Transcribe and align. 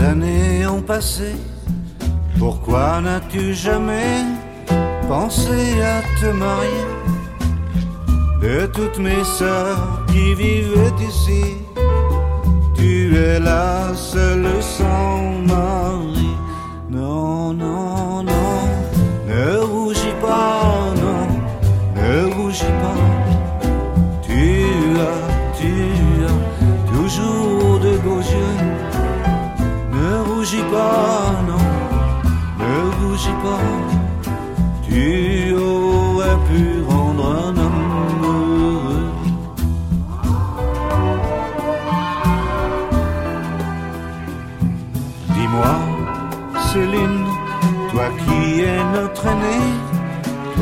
Années 0.00 0.64
ont 0.66 0.80
passé, 0.80 1.34
pourquoi 2.38 3.00
n'as-tu 3.00 3.52
jamais 3.52 4.22
pensé 5.08 5.82
à 5.82 6.02
te 6.20 6.26
marier 6.26 6.86
De 8.40 8.66
toutes 8.66 9.00
mes 9.00 9.24
sœurs 9.24 10.04
qui 10.06 10.34
vivent 10.34 10.92
ici, 11.00 11.56
tu 12.76 13.16
es 13.16 13.40
la 13.40 13.92
seule 13.94 14.62
sans 14.62 15.42
mari. 15.46 15.87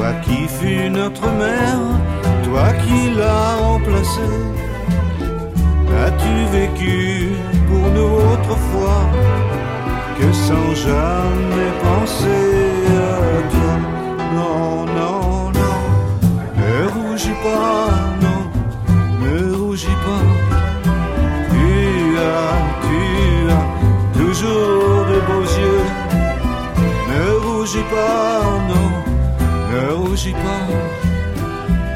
Toi 0.07 0.15
qui 0.23 0.47
fus 0.47 0.89
notre 0.89 1.27
mère, 1.43 1.81
toi 2.45 2.69
qui 2.85 3.11
l'as 3.17 3.57
remplacé, 3.57 4.29
as-tu 6.05 6.35
vécu 6.57 7.31
pour 7.69 7.85
nous 7.97 8.15
autrefois 8.33 9.03
que 10.19 10.33
sans 10.33 10.69
jamais 10.87 11.71
penser 11.87 12.45
à 13.11 13.19
toi? 13.53 13.75
Non, 14.37 14.87
non, 14.99 15.51
non, 15.61 15.79
ne 16.61 16.77
rougis 16.95 17.39
pas, 17.43 17.89
non, 18.25 18.43
ne 19.25 19.55
rougis 19.55 19.99
pas. 20.07 20.27
Tu 21.51 21.69
as, 22.35 22.55
tu 22.87 23.03
as 23.59 23.67
toujours 24.19 25.01
de 25.13 25.19
beaux 25.29 25.49
yeux. 25.63 25.87
Ne 27.11 27.25
rougis 27.45 27.89
pas, 27.91 28.43
ne 29.77 29.93
rougis 29.93 30.33
pas. 30.33 30.67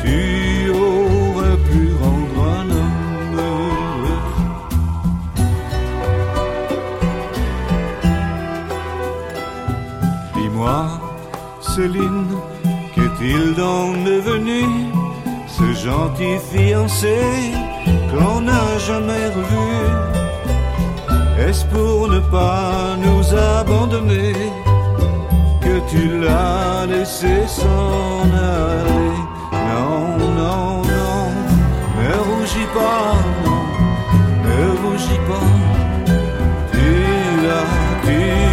Tu 0.02 0.70
aurais 0.70 1.58
pu 1.68 1.80
rendre 2.02 2.38
un 2.58 2.66
homme 2.80 3.38
heureux. 3.48 4.22
Dis-moi, 10.36 10.80
Céline, 11.60 12.32
qu'est-il 12.94 13.54
donc 13.54 14.04
devenu 14.04 14.60
ce 15.46 15.66
gentil 15.84 16.36
fiancé 16.50 17.18
qu'on 18.10 18.40
n'a 18.42 18.78
jamais 18.88 19.26
revu? 19.36 19.68
Est-ce 21.46 21.64
pour 21.66 22.08
ne 22.08 22.20
pas 22.20 22.96
nous 23.04 23.24
abandonner? 23.34 24.34
Tu 25.90 26.18
l'as 26.20 26.86
laissé 26.86 27.46
s'en 27.48 28.22
aller 28.22 29.16
Non, 29.70 30.16
non, 30.40 30.82
non, 30.94 31.22
ne 31.98 32.12
rougis 32.28 32.70
pas, 32.78 33.14
non, 33.44 33.62
ne 34.46 34.60
rougis 34.82 35.22
pas. 35.28 35.50
Tu 36.72 36.88
as, 37.58 37.70
tu 38.04 38.49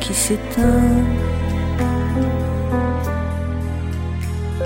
qui 0.00 0.14
s'éteint. 0.14 1.04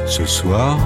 Ce 0.06 0.24
soir, 0.26 0.76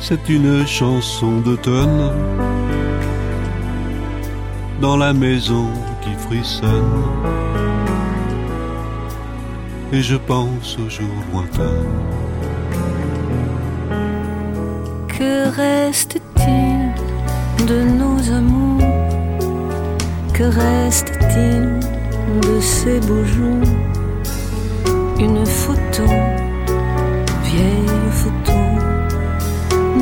c'est 0.00 0.28
une 0.28 0.66
chanson 0.66 1.40
d'automne 1.40 2.12
dans 4.80 4.96
la 4.96 5.12
maison 5.12 5.68
qui 6.02 6.12
frissonne. 6.14 7.02
Et 9.92 10.02
je 10.02 10.16
pense 10.16 10.78
aux 10.78 10.90
jours 10.90 11.22
lointains. 11.32 11.86
Que 15.08 15.48
reste-t-il 15.48 16.94
de 17.66 17.80
amours 17.80 18.07
que 20.38 20.44
reste-t-il 20.44 21.80
de 22.42 22.60
ces 22.60 23.00
beaux 23.00 23.24
jours? 23.24 23.72
Une 25.18 25.44
photo, 25.44 26.04
vieille 27.42 28.10
photo 28.12 28.52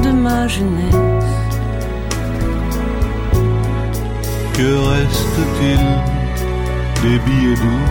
de 0.05 0.13
ma 0.13 0.47
jeunesse. 0.47 0.95
Que 4.53 4.71
reste-t-il 4.91 5.81
des 7.03 7.19
billets 7.21 7.57
doux, 7.65 7.87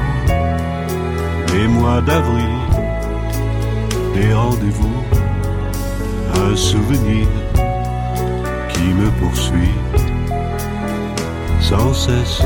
des 1.52 1.68
mois 1.68 2.02
d'avril, 2.02 2.56
des 4.14 4.32
rendez-vous, 4.36 5.02
un 6.48 6.56
souvenir 6.56 7.28
qui 8.70 8.84
me 8.94 9.10
poursuit? 9.20 9.85
Sans 11.70 11.94
cesse. 11.94 12.42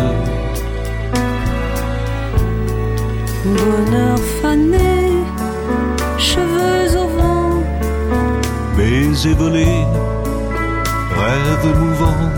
Bonheur 3.45 4.19
fané, 4.42 4.94
cheveux 6.18 6.98
au 7.01 7.07
vent, 7.18 7.63
baisers 8.77 9.36
volés, 9.36 9.86
rêves 11.21 11.71
mouvants. 11.81 12.30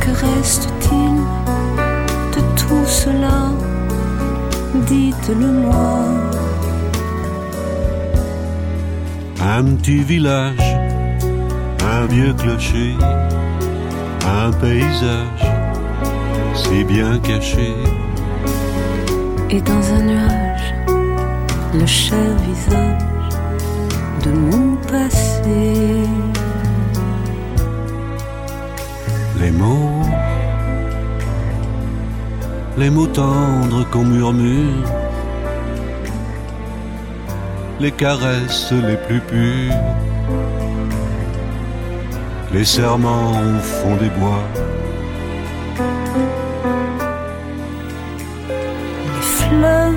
Que 0.00 0.10
reste-t-il 0.26 1.16
de 2.34 2.40
tout 2.60 2.86
cela? 2.86 3.38
Dites-le-moi. 4.86 5.98
Un 9.40 9.64
petit 9.76 10.02
village, 10.02 10.68
un 11.94 12.06
vieux 12.06 12.34
clocher, 12.34 12.94
un 14.26 14.50
paysage 14.52 15.46
si 16.54 16.84
bien 16.84 17.18
caché. 17.18 17.74
Et 19.50 19.60
dans 19.60 19.84
un 19.94 20.02
nuage, 20.02 20.74
le 21.74 21.86
cher 21.86 22.30
visage 22.48 23.02
de 24.24 24.30
mon 24.32 24.76
passé. 24.90 26.08
Les 29.40 29.50
mots, 29.50 30.02
les 32.76 32.90
mots 32.90 33.06
tendres 33.06 33.88
qu'on 33.90 34.04
murmure, 34.04 34.90
les 37.78 37.92
caresses 37.92 38.72
les 38.72 38.96
plus 38.96 39.20
pures, 39.20 39.74
les 42.56 42.64
serments 42.64 43.32
au 43.32 43.60
fond 43.60 43.96
des 43.96 44.08
bois. 44.18 44.44
Les 49.14 49.26
fleurs 49.36 49.92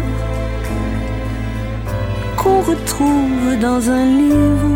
qu'on 2.36 2.60
retrouve 2.72 3.58
dans 3.62 3.82
un 3.90 4.06
livre 4.24 4.76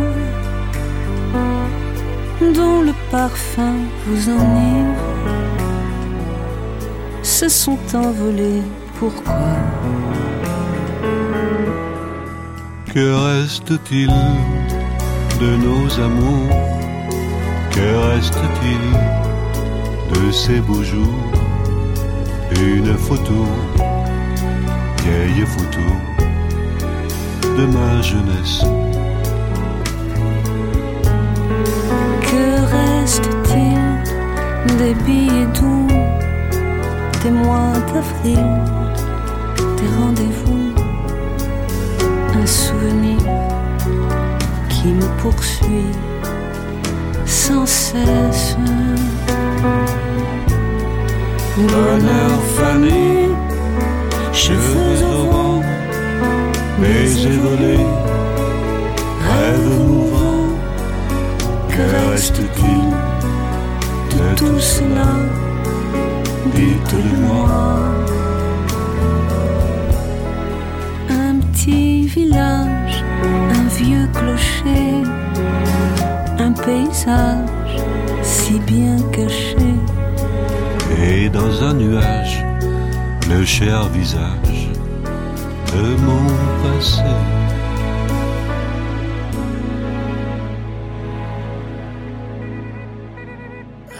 dont 2.57 2.81
le 2.89 2.93
parfum 3.11 3.75
vous 4.07 4.29
enivre 4.29 5.03
se 7.21 7.49
sont 7.49 7.79
envolés. 7.93 8.63
Pourquoi? 8.97 9.55
Que 12.93 13.05
reste-t-il 13.27 14.13
de 15.41 15.49
nos 15.65 15.99
amours? 15.99 16.82
Que 17.73 17.89
reste-t-il 18.11 18.85
de 20.13 20.31
ces 20.31 20.59
beaux 20.61 20.83
jours? 20.83 21.31
Une 22.61 22.95
photo, 22.97 23.47
vieille 25.03 25.45
photo 25.45 25.85
de 27.57 27.65
ma 27.65 28.01
jeunesse. 28.01 28.63
Que 32.21 32.45
reste-t-il 32.77 33.81
des 34.77 34.93
billets 35.03 35.47
doux, 35.59 35.87
des 37.23 37.31
mois 37.31 37.73
d'avril, 37.91 38.45
des 39.77 39.89
rendez-vous, 39.99 40.73
un 42.35 42.45
souvenir 42.45 43.17
qui 44.69 44.89
me 44.89 45.07
poursuit 45.21 45.91
sans 47.47 47.65
cesse. 47.65 48.55
Bonheur 51.57 52.35
fané, 52.57 53.29
cheveux 54.31 54.99
au 55.13 55.19
vent, 55.31 55.61
baisers 56.79 57.39
volés, 57.45 57.87
rêves 59.27 59.71
mouvants. 59.87 60.51
Que 61.73 61.83
reste-t-il 62.11 62.85
de 64.15 64.25
tout 64.39 64.59
cela? 64.59 65.11
Dites-le-moi. 66.55 67.49
Un 71.09 71.35
petit 71.43 72.07
village, 72.07 72.95
un 73.59 73.65
vieux 73.79 74.07
clocher, 74.17 74.93
un 76.43 76.51
paysage 76.51 77.77
si 78.21 78.59
bien 78.59 78.97
caché. 79.11 79.55
Et 81.01 81.29
dans 81.29 81.63
un 81.63 81.73
nuage, 81.73 82.43
le 83.29 83.45
cher 83.45 83.87
visage 83.89 84.69
de 85.73 85.85
mon 86.05 86.27
passé. 86.61 87.01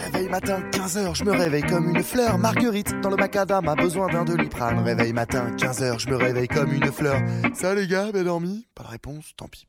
Réveil 0.04 0.28
matin, 0.28 0.58
15h, 0.70 1.14
je 1.14 1.24
me 1.24 1.32
réveille 1.32 1.62
comme 1.62 1.88
une 1.88 2.02
fleur. 2.02 2.36
Marguerite, 2.38 2.94
dans 3.00 3.10
le 3.10 3.16
macadam, 3.16 3.66
a 3.68 3.74
besoin 3.74 4.08
d'un 4.12 4.24
doliprane. 4.24 4.80
Réveil 4.80 5.14
matin, 5.14 5.46
15h, 5.56 5.98
je 5.98 6.10
me 6.10 6.16
réveille 6.16 6.48
comme 6.48 6.72
une 6.72 6.92
fleur. 6.92 7.16
Ça 7.54 7.74
les 7.74 7.86
gars, 7.86 8.12
bien 8.12 8.24
dormi? 8.24 8.66
Pas 8.74 8.84
de 8.84 8.88
réponse, 8.88 9.32
tant 9.36 9.48
pis. 9.48 9.66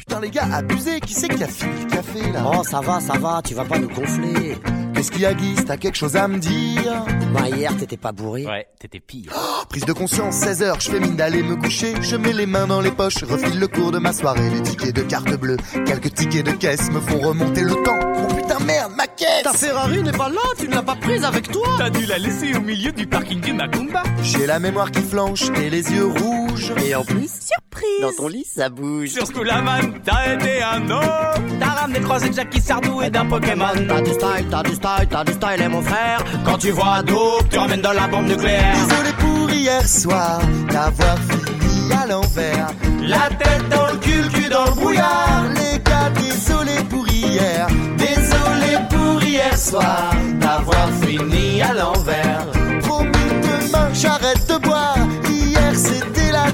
Putain 0.00 0.20
les 0.20 0.30
gars, 0.30 0.48
abusé, 0.50 0.98
qui 1.00 1.12
c'est 1.12 1.28
qui 1.28 1.44
a 1.44 1.46
fini 1.46 1.84
le 1.84 1.90
café 1.90 2.32
là 2.32 2.50
Oh, 2.54 2.62
ça 2.64 2.80
va, 2.80 3.00
ça 3.00 3.18
va, 3.18 3.42
tu 3.44 3.52
vas 3.54 3.66
pas 3.66 3.78
nous 3.78 3.88
gonfler. 3.88 4.56
Qu'est-ce 4.94 5.10
qu'il 5.10 5.20
y 5.20 5.26
a 5.26 5.34
Guy 5.34 5.54
T'as 5.66 5.76
quelque 5.76 5.96
chose 5.96 6.16
à 6.16 6.26
me 6.26 6.38
dire 6.38 7.04
Bah, 7.34 7.50
hier, 7.54 7.76
t'étais 7.76 7.98
pas 7.98 8.10
bourré. 8.10 8.46
Ouais, 8.46 8.66
t'étais 8.78 8.98
pire. 8.98 9.30
Prise 9.68 9.84
de 9.84 9.92
conscience, 9.92 10.36
16h, 10.36 10.80
je 10.82 10.90
fais 10.90 11.00
mine 11.00 11.16
d'aller 11.16 11.42
me 11.42 11.54
coucher. 11.56 11.92
Je 12.00 12.16
mets 12.16 12.32
les 12.32 12.46
mains 12.46 12.66
dans 12.66 12.80
les 12.80 12.90
poches, 12.90 13.22
refile 13.24 13.60
le 13.60 13.68
cours 13.68 13.90
de 13.92 13.98
ma 13.98 14.14
soirée. 14.14 14.48
Les 14.48 14.62
tickets 14.62 14.96
de 14.96 15.02
carte 15.02 15.34
bleue, 15.38 15.58
quelques 15.86 16.14
tickets 16.14 16.46
de 16.46 16.52
caisse 16.52 16.90
me 16.90 17.00
font 17.00 17.20
remonter 17.20 17.60
le 17.60 17.74
temps. 17.82 17.98
Oh 18.16 18.34
putain 18.34 18.58
merde, 18.64 18.92
ma 18.96 19.06
caisse 19.06 19.42
Ta 19.44 19.52
Ferrari 19.52 20.02
n'est 20.02 20.12
pas 20.12 20.30
là, 20.30 20.40
tu 20.58 20.66
ne 20.66 20.74
l'as 20.74 20.82
pas 20.82 20.96
prise 20.96 21.24
avec 21.24 21.52
toi 21.52 21.66
T'as 21.76 21.90
dû 21.90 22.06
la 22.06 22.16
laisser 22.18 22.54
au 22.56 22.62
milieu 22.62 22.90
du 22.92 23.06
parking 23.06 23.40
du 23.40 23.52
Macumba. 23.52 24.02
J'ai 24.22 24.46
la 24.46 24.58
mémoire 24.58 24.90
qui 24.90 25.02
flanche 25.02 25.50
et 25.62 25.68
les 25.68 25.92
yeux 25.92 26.06
rouges. 26.06 26.39
Et 26.84 26.94
en 26.96 27.04
plus, 27.04 27.28
surprise 27.28 28.00
Dans 28.00 28.12
ton 28.16 28.28
lit, 28.28 28.44
ça 28.44 28.68
bouge. 28.68 29.10
Sur 29.10 29.26
ce 29.26 29.32
coup-là, 29.32 29.62
man, 29.62 29.92
t'as 30.04 30.34
été 30.34 30.62
un 30.62 30.90
homme. 30.90 31.58
T'as 31.60 31.66
ramené 31.66 32.00
croisé 32.00 32.28
de 32.30 32.34
Jackie 32.34 32.60
Sardou 32.60 33.02
et 33.02 33.10
d'un 33.10 33.26
Pokémon. 33.26 33.66
T'as 33.88 34.00
du 34.00 34.10
style, 34.10 34.46
t'as 34.50 34.62
du 34.62 34.74
style, 34.74 35.08
t'as 35.08 35.24
du 35.24 35.32
style, 35.32 35.62
et 35.62 35.68
mon 35.68 35.82
frère. 35.82 36.24
Quand 36.44 36.58
tu 36.58 36.70
vois 36.70 37.02
dope, 37.02 37.48
tu 37.50 37.58
ramènes 37.58 37.80
dans 37.80 37.92
la 37.92 38.08
bombe 38.08 38.26
nucléaire. 38.26 38.74
Désolé 38.74 39.12
pour 39.18 39.50
hier 39.50 39.86
soir 39.88 40.40
d'avoir 40.68 41.18
fini 41.18 41.92
à 41.92 42.06
l'envers. 42.06 42.66
La 43.02 43.28
tête 43.36 43.68
dans 43.70 43.86
le 43.86 43.98
cul, 43.98 44.28
cul 44.34 44.48
dans 44.48 44.64
le 44.64 44.72
brouillard. 44.72 45.44
Les 45.54 45.78
gars, 45.78 46.10
désolé 46.20 46.82
pour 46.88 47.06
hier. 47.08 47.68
Désolé 47.96 48.76
pour 48.90 49.22
hier 49.22 49.56
soir 49.56 50.10
d'avoir 50.40 50.88
fini 51.00 51.62
à 51.62 51.74
l'envers. 51.74 52.19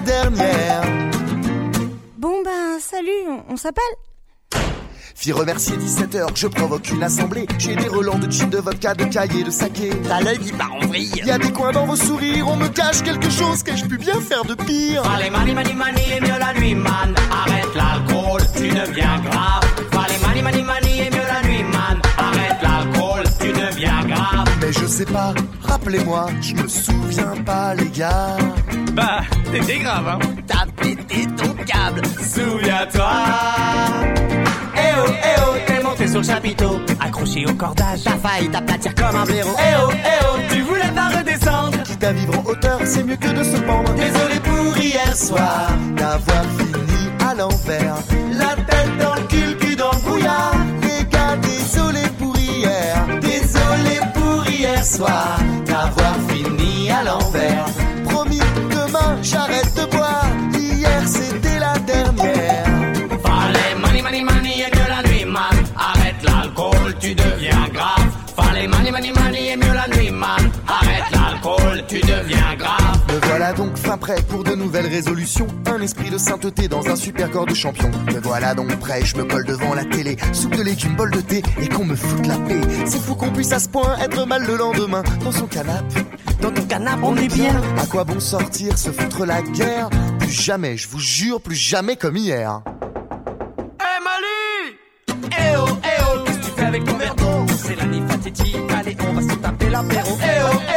Dernière. 0.06 0.82
Bon 2.16 2.42
ben 2.44 2.78
salut, 2.80 3.10
on, 3.28 3.52
on 3.52 3.56
s'appelle 3.56 3.82
Fille 5.14 5.32
remercier 5.32 5.76
17h, 5.76 6.28
je 6.34 6.46
provoque 6.46 6.90
une 6.90 7.02
assemblée. 7.02 7.46
J'ai 7.58 7.74
des 7.74 7.88
relents 7.88 8.18
de 8.18 8.30
gin, 8.30 8.50
de 8.50 8.58
vodka, 8.58 8.94
de 8.94 9.04
cahiers, 9.04 9.44
de 9.44 9.50
saké. 9.50 9.90
T'as 10.06 10.20
l'œil 10.20 10.38
qui 10.38 10.52
part 10.52 10.74
en 10.74 10.86
vrille. 10.86 11.10
Y 11.24 11.30
a 11.30 11.38
des 11.38 11.50
coins 11.52 11.72
dans 11.72 11.86
vos 11.86 11.96
sourires, 11.96 12.46
on 12.46 12.56
me 12.56 12.68
cache 12.68 13.02
quelque 13.02 13.30
chose 13.30 13.62
que 13.62 13.74
je 13.74 13.86
pu 13.86 13.96
bien 13.96 14.20
faire 14.20 14.44
de 14.44 14.54
pire. 14.54 15.02
Allez, 15.10 15.30
mani, 15.30 15.54
mani, 15.54 15.72
mani, 15.72 16.02
et 16.16 16.20
mieux 16.20 16.38
la 16.38 16.52
nuit, 16.54 16.74
man. 16.74 17.14
Arrête 17.32 17.74
l'alcool, 17.74 18.42
tu 18.54 18.68
deviens 18.68 19.18
grave. 19.20 19.64
Allez, 19.92 20.18
mani, 20.26 20.42
mani, 20.42 20.62
mani, 20.62 21.00
et 21.00 21.15
Mais 24.66 24.72
je 24.72 24.86
sais 24.86 25.04
pas, 25.04 25.32
rappelez-moi, 25.62 26.26
je 26.40 26.54
me 26.56 26.66
souviens 26.66 27.34
pas 27.44 27.72
les 27.76 27.88
gars. 27.88 28.36
Bah, 28.94 29.20
t'étais 29.52 29.78
grave, 29.78 30.08
hein. 30.08 30.18
T'as 30.44 30.66
pété 30.82 31.24
ton 31.36 31.52
câble. 31.64 32.02
Souviens-toi. 32.20 33.12
Eh 34.74 34.80
oh, 34.98 35.08
eh 35.08 35.40
oh, 35.46 35.54
t'es 35.68 35.80
monté 35.84 36.08
sur 36.08 36.18
le 36.18 36.26
chapiteau, 36.26 36.80
accroché 36.98 37.46
au 37.46 37.54
cordage. 37.54 38.02
T'as 38.02 38.18
failli 38.18 38.48
t'aplatir 38.48 38.92
comme 38.96 39.14
un 39.14 39.24
blaireau. 39.24 39.54
Eh 39.56 39.74
oh, 39.84 39.90
eh 39.92 40.24
oh, 40.24 40.38
tu 40.50 40.62
voulais 40.62 40.90
pas 40.92 41.16
redescendre. 41.16 41.80
Quitte 41.84 42.02
à 42.02 42.12
vivre 42.12 42.36
en 42.36 42.50
hauteur, 42.50 42.80
c'est 42.84 43.04
mieux 43.04 43.16
que 43.16 43.28
de 43.28 43.44
se 43.44 43.58
pendre. 43.58 43.94
Désolé 43.94 44.40
pour 44.42 44.76
hier 44.76 45.16
soir, 45.16 45.70
d'avoir 45.94 46.42
fini 46.58 47.08
à 47.24 47.34
l'envers. 47.36 47.94
Soir 54.86 55.38
d'avoir 55.66 56.14
fini 56.28 56.90
à 56.90 57.02
l'envers. 57.02 57.66
Promis, 58.04 58.40
demain 58.70 59.18
j'arrête 59.20 59.65
voilà 73.46 73.58
donc 73.58 73.76
fin 73.76 73.96
prêt 73.96 74.16
pour 74.28 74.42
de 74.42 74.56
nouvelles 74.56 74.88
résolutions. 74.88 75.46
Un 75.66 75.80
esprit 75.80 76.10
de 76.10 76.18
sainteté 76.18 76.66
dans 76.66 76.84
un 76.88 76.96
super 76.96 77.30
corps 77.30 77.46
de 77.46 77.54
champion. 77.54 77.92
Me 78.12 78.18
voilà 78.20 78.54
donc 78.54 78.74
prêt, 78.80 79.04
je 79.04 79.16
me 79.16 79.22
colle 79.22 79.44
devant 79.44 79.72
la 79.72 79.84
télé. 79.84 80.16
Soupe 80.32 80.56
de 80.56 80.62
légumes, 80.62 80.96
bol 80.96 81.12
de 81.12 81.20
thé 81.20 81.44
et 81.62 81.68
qu'on 81.68 81.84
me 81.84 81.94
foute 81.94 82.26
la 82.26 82.38
paix. 82.38 82.60
C'est 82.86 83.00
fou 83.00 83.14
qu'on 83.14 83.30
puisse 83.30 83.52
à 83.52 83.60
ce 83.60 83.68
point 83.68 83.96
être 83.98 84.26
mal 84.26 84.44
le 84.44 84.56
lendemain. 84.56 85.04
Dans 85.22 85.30
son 85.30 85.46
canapé, 85.46 86.00
Dans 86.40 86.50
ton 86.50 86.62
canapé, 86.62 86.98
on 87.04 87.16
est 87.16 87.32
bien. 87.32 87.54
à 87.80 87.86
quoi 87.86 88.02
bon 88.02 88.18
sortir, 88.18 88.76
se 88.76 88.90
foutre 88.90 89.24
la 89.24 89.42
guerre? 89.42 89.90
Plus 90.18 90.32
jamais, 90.32 90.76
je 90.76 90.88
vous 90.88 90.98
jure, 90.98 91.40
plus 91.40 91.54
jamais 91.54 91.94
comme 91.94 92.16
hier. 92.16 92.62
Eh 93.78 94.02
Mali 94.02 94.76
Eh 95.22 95.56
oh, 95.56 95.68
eh 95.84 96.02
oh, 96.02 96.24
qu'est-ce 96.24 96.38
que 96.38 96.44
tu 96.46 96.50
fais 96.50 96.64
avec 96.64 96.84
ton 96.84 96.96
verre 96.96 97.14
d'eau? 97.14 97.46
C'est 97.56 97.76
la 97.76 97.84
Titi, 98.18 98.56
allez, 98.76 98.96
on 99.08 99.12
va 99.12 99.22
se 99.22 99.38
taper 99.38 99.70
l'apéro. 99.70 100.18
Eh 100.20 100.24
oh, 100.52 100.58
eh 100.68 100.72
oh, 100.72 100.75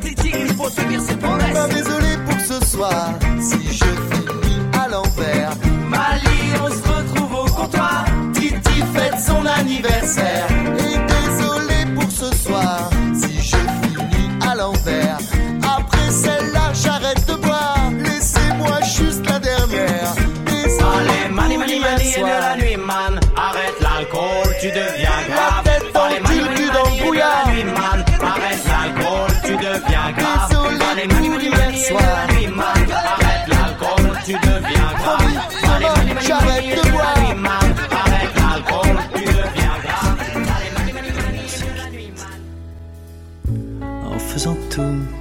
Titi 0.00 0.30
qu'il 0.30 0.54
faut 0.54 0.70
tenir 0.70 1.00
ses 1.00 1.14
Pas 1.16 1.28
promesses. 1.28 1.74
désolé 1.74 2.16
pour 2.26 2.40
ce 2.40 2.66
soir, 2.66 3.10
si 3.40 3.72
je 3.72 3.84
finis 3.84 4.60
à 4.82 4.88
l'envers. 4.88 5.50
Mali, 5.88 6.38
on 6.62 6.68
se 6.68 6.82
retrouve 6.92 7.34
au 7.34 7.44
comptoir. 7.50 8.04
Titi 8.32 8.82
fête 8.94 9.18
son 9.24 9.44
anniversaire. 9.46 10.46
Et 10.78 10.98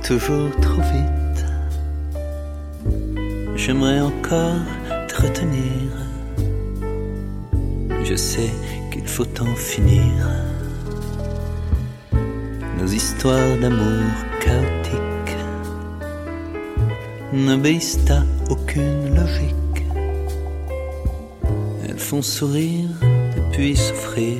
toujours 0.09 0.49
trop 0.59 0.81
vite. 0.81 1.45
J'aimerais 3.55 4.01
encore 4.01 4.55
te 5.07 5.21
retenir. 5.21 5.83
Je 8.03 8.15
sais 8.15 8.49
qu'il 8.91 9.07
faut 9.07 9.31
en 9.39 9.53
finir. 9.53 10.11
Nos 12.79 12.87
histoires 12.87 13.55
d'amour 13.61 14.09
chaotiques 14.41 15.37
n'obéissent 17.31 18.09
à 18.09 18.23
aucune 18.49 19.13
logique. 19.15 19.83
Elles 21.87 21.99
font 21.99 22.23
sourire 22.23 22.89
et 23.37 23.41
puis 23.51 23.75
souffrir. 23.75 24.37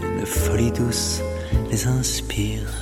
Une 0.00 0.26
folie 0.26 0.72
douce 0.72 1.22
les 1.70 1.86
inspire. 1.86 2.81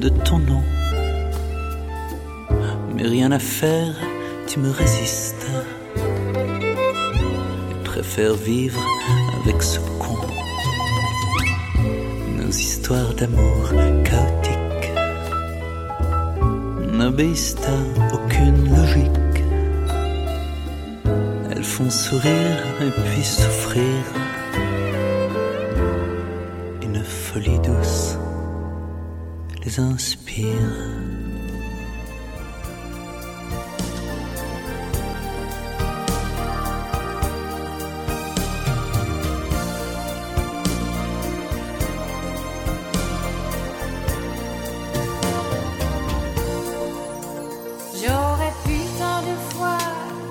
De 0.00 0.08
ton 0.08 0.38
nom. 0.38 0.62
Mais 2.94 3.02
rien 3.02 3.32
à 3.32 3.38
faire, 3.38 3.94
tu 4.46 4.58
me 4.60 4.70
résistes. 4.70 5.46
Et 7.70 7.84
préfères 7.84 8.34
vivre 8.34 8.82
avec 9.42 9.62
ce 9.62 9.78
con. 9.98 10.18
Nos 12.36 12.50
histoires 12.50 13.14
d'amour 13.14 13.70
chaotiques 14.04 14.92
n'obéissent 16.92 17.56
à 17.66 18.14
aucune 18.14 18.76
logique. 18.76 19.44
Elles 21.50 21.64
font 21.64 21.90
sourire 21.90 22.58
et 22.80 22.90
puis 22.90 23.24
souffrir. 23.24 24.25
Les 29.76 29.82
inspire. 29.82 30.46
J'aurais 47.94 48.52
pu 48.64 48.78
tant 48.98 49.20
de 49.22 49.36
fois 49.50 49.78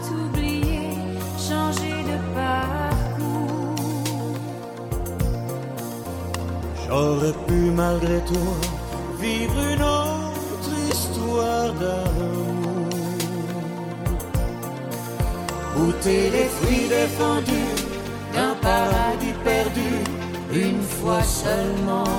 t'oublier, 0.07 0.89
changer 1.37 2.03
de 2.03 2.17
parcours. 2.35 3.75
J'aurais 6.87 7.33
pu 7.47 7.71
malgré 7.71 8.19
toi 8.21 8.84
vivre 9.25 9.59
une 9.73 9.81
autre 9.81 10.73
histoire 10.93 11.69
d'amour. 11.81 12.89
Goûter 15.75 16.23
les 16.35 16.49
fruits 16.57 16.87
défendus 16.99 17.75
d'un 18.35 18.55
paradis 18.69 19.37
perdu 19.49 19.91
une 20.65 20.83
fois 20.95 21.23
seulement. 21.43 22.15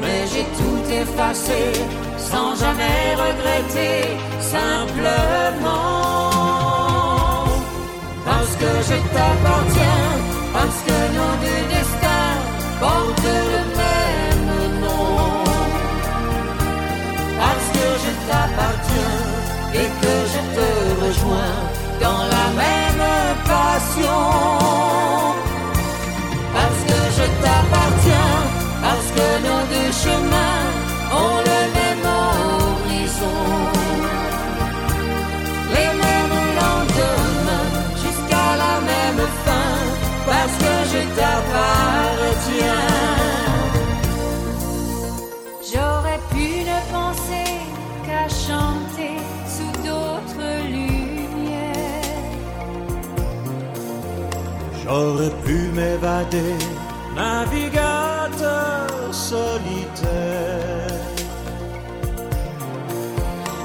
Mais 0.00 0.20
j'ai 0.30 0.46
tout 0.60 0.84
effacé 1.02 1.62
sans 2.30 2.50
jamais 2.62 3.02
regretter, 3.24 3.94
simplement. 4.56 5.88
Parce 8.28 8.54
que 8.60 8.70
je 8.88 8.96
t'appartiens, 9.14 10.06
parce 10.54 10.80
que 10.86 10.98
nos 11.16 11.34
dans 22.00 22.22
la 22.34 22.46
même 22.54 23.02
passion. 23.46 24.97
J'aurais 54.88 55.30
pu 55.44 55.58
m'évader, 55.74 56.56
navigateur 57.14 58.86
solitaire. 59.12 60.88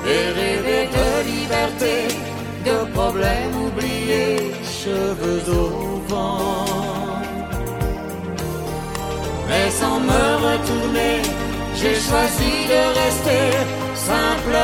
Et 0.05 0.25
rêver 0.39 0.89
de 0.97 1.07
liberté, 1.31 1.95
de 2.65 2.77
problèmes 2.91 3.55
oubliés, 3.67 4.51
cheveux 4.65 5.45
au 5.49 6.01
vent. 6.09 6.65
Mais 9.47 9.69
sans 9.71 9.99
me 10.01 10.25
retourner, 10.47 11.21
j'ai 11.73 11.95
choisi 11.95 12.53
de 12.73 12.81
rester 13.01 13.43
simple. 13.95 14.57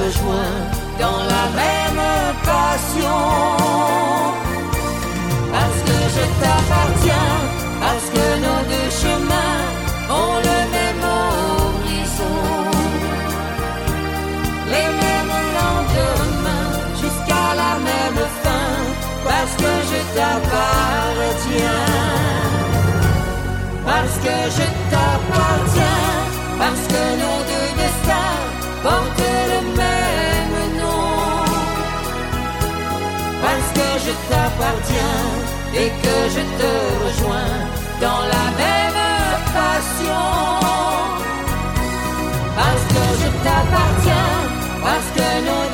rejoint 0.00 0.58
dans 0.98 1.20
la 1.34 1.44
même 1.60 2.02
passion. 2.50 3.20
Parce 5.54 5.80
que 5.86 5.98
je 6.14 6.24
t'appartiens, 6.40 7.32
parce 7.84 8.06
que 8.14 8.24
nos 8.44 8.60
deux 8.72 8.90
chemins 9.02 9.62
ont 10.20 10.36
le 10.48 10.58
même 10.76 11.04
horizon. 11.20 12.40
Les 14.74 14.88
mêmes 15.02 15.38
lendemains 15.58 16.70
jusqu'à 17.00 17.46
la 17.62 17.74
même 17.88 18.22
fin, 18.42 18.68
parce 19.28 19.54
que 19.62 19.72
je 19.90 20.00
t'appartiens. 20.16 21.82
Parce 23.84 24.16
que 24.24 24.36
je 24.50 24.62
t'appartiens 24.62 24.81
et 35.74 35.88
que 36.02 36.16
je 36.34 36.42
te 36.60 36.72
rejoins 37.04 37.54
dans 38.00 38.22
la 38.34 38.46
même 38.62 39.00
passion. 39.58 40.24
Parce 42.56 42.84
que 42.94 43.04
je 43.20 43.28
t'appartiens, 43.44 44.32
parce 44.82 45.08
que 45.16 45.28
nos 45.48 45.71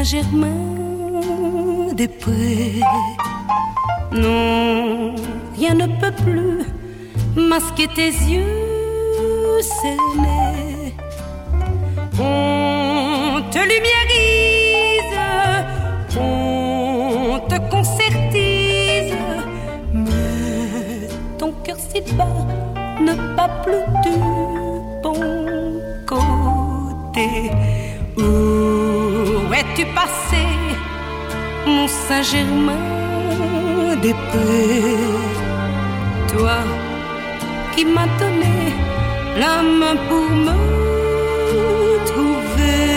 Saint-Germain-des-Prés. 0.00 2.80
Non, 4.12 5.14
rien 5.58 5.74
ne 5.74 5.86
peut 6.00 6.14
plus 6.24 6.64
masquer 7.36 7.86
tes 7.88 8.08
yeux 8.08 9.60
cernés. 9.60 10.94
On 12.18 13.42
te 13.50 13.58
lumiérise, 13.58 15.18
on 16.18 17.38
te 17.46 17.58
concertise, 17.70 19.14
mais 19.92 21.10
ton 21.36 21.52
cœur 21.62 21.76
si 21.78 22.00
bas 22.14 22.46
ne 23.02 23.12
pas 23.36 23.50
plus 23.62 23.84
dur. 24.02 24.29
passé 29.84 30.44
mon 31.66 31.88
Saint-Germain 31.88 33.96
des 34.02 34.14
prés. 34.28 34.96
Toi 36.32 36.58
qui 37.74 37.84
m'as 37.84 38.10
donné 38.18 38.56
la 39.38 39.62
main 39.62 39.96
pour 40.08 40.28
me 40.46 40.58
trouver. 42.10 42.88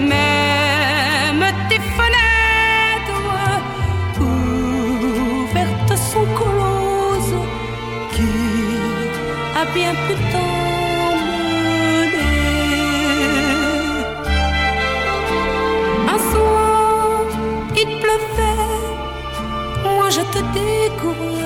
Même 0.00 1.44
tes 1.68 1.82
fenêtres 1.98 3.28
ouvertes 4.20 5.96
sont 6.10 6.28
closes 6.38 7.40
qui 8.12 8.32
a 9.60 9.62
bien 9.74 9.92
pu 10.06 10.14
te 20.38 20.52
découvrir. 20.54 21.37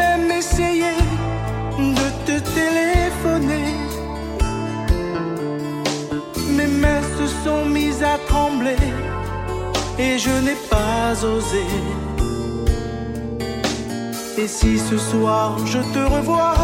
même 0.00 0.30
essayé 0.30 0.92
de 1.98 2.06
te 2.26 2.36
téléphoner. 2.56 3.70
Mes 6.56 6.70
mains 6.82 7.04
se 7.18 7.26
sont 7.44 7.64
mises 7.78 8.02
à 8.14 8.16
trembler 8.30 8.82
et 9.98 10.18
je 10.24 10.34
n'ai 10.44 10.58
pas 10.74 11.12
osé. 11.34 11.66
Et 14.40 14.48
si 14.58 14.72
ce 14.88 14.96
soir 15.10 15.46
je 15.72 15.80
te 15.94 16.02
revois 16.14 16.60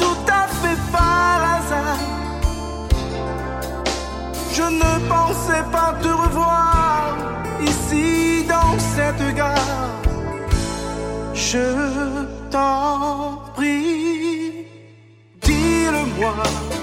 tout 0.00 0.22
à 0.40 0.44
fait 0.60 0.80
par 0.96 1.36
hasard, 1.54 2.02
je 4.56 4.66
ne 4.82 4.92
pensais 5.14 5.64
pas 5.76 5.92
te 6.02 6.10
revoir 6.24 7.16
ici 7.70 8.44
dans 8.54 8.74
cette 8.94 9.26
gare. 9.34 9.90
Je 11.34 11.66
t'en 12.50 13.42
prie, 13.54 14.66
dis-le-moi. 15.42 16.79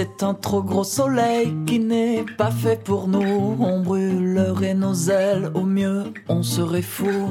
C'est 0.00 0.22
un 0.22 0.32
trop 0.32 0.62
gros 0.62 0.82
soleil 0.82 1.54
qui 1.66 1.78
n'est 1.78 2.24
pas 2.38 2.50
fait 2.50 2.82
pour 2.82 3.06
nous. 3.06 3.58
On 3.60 3.80
brûlerait 3.80 4.72
nos 4.72 4.94
ailes, 4.94 5.50
au 5.52 5.60
mieux 5.60 6.04
on 6.26 6.42
serait 6.42 6.80
fou. 6.80 7.28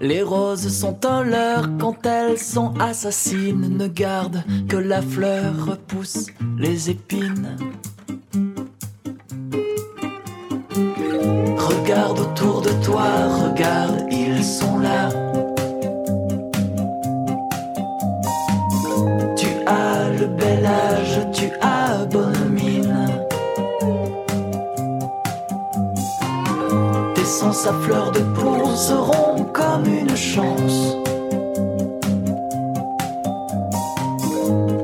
Les 0.00 0.22
roses 0.24 0.66
sont 0.66 1.06
un 1.06 1.22
leurre 1.22 1.68
quand 1.78 2.04
elles 2.04 2.38
sont 2.38 2.74
assassines. 2.80 3.76
Ne 3.78 3.86
garde 3.86 4.42
que 4.68 4.76
la 4.76 5.00
fleur 5.00 5.54
repousse 5.68 6.26
les 6.58 6.90
épines. 6.90 7.56
Regarde 11.56 12.18
autour 12.18 12.62
de 12.62 12.70
toi, 12.84 13.04
regarde, 13.44 14.08
ils 14.10 14.42
sont 14.42 14.80
là. 14.80 15.29
Sens 27.40 27.66
à 27.66 27.72
fleur 27.72 28.12
de 28.12 28.20
peau 28.38 28.66
seront 28.76 29.44
comme 29.44 29.86
une 29.86 30.14
chance. 30.14 30.94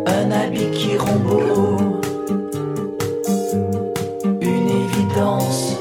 Un 0.06 0.30
habit 0.30 0.70
qui 0.70 0.96
rend 0.96 1.16
beau, 1.16 1.76
une 4.40 4.70
évidence. 4.70 5.76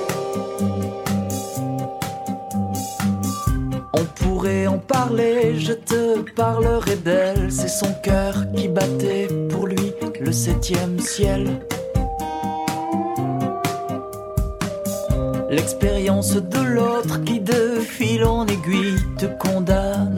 On 3.94 4.04
pourrait 4.16 4.68
en 4.68 4.78
parler, 4.78 5.58
je 5.58 5.72
te 5.72 6.30
parlerai 6.36 6.98
d'elle. 6.98 7.54
C'est 7.54 7.70
son 7.70 7.94
cœur 8.04 8.36
qui 8.54 8.68
battait 8.68 9.30
pour 9.50 9.68
lui 9.68 9.94
le 10.20 10.34
septième 10.34 11.00
ciel. 11.00 11.62
L'expérience 15.56 16.36
de 16.36 16.60
l'autre 16.60 17.24
qui 17.24 17.40
de 17.40 17.80
fil 17.80 18.26
en 18.26 18.46
aiguille 18.46 18.98
te 19.18 19.26
condamne 19.40 20.15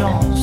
chance. 0.00 0.39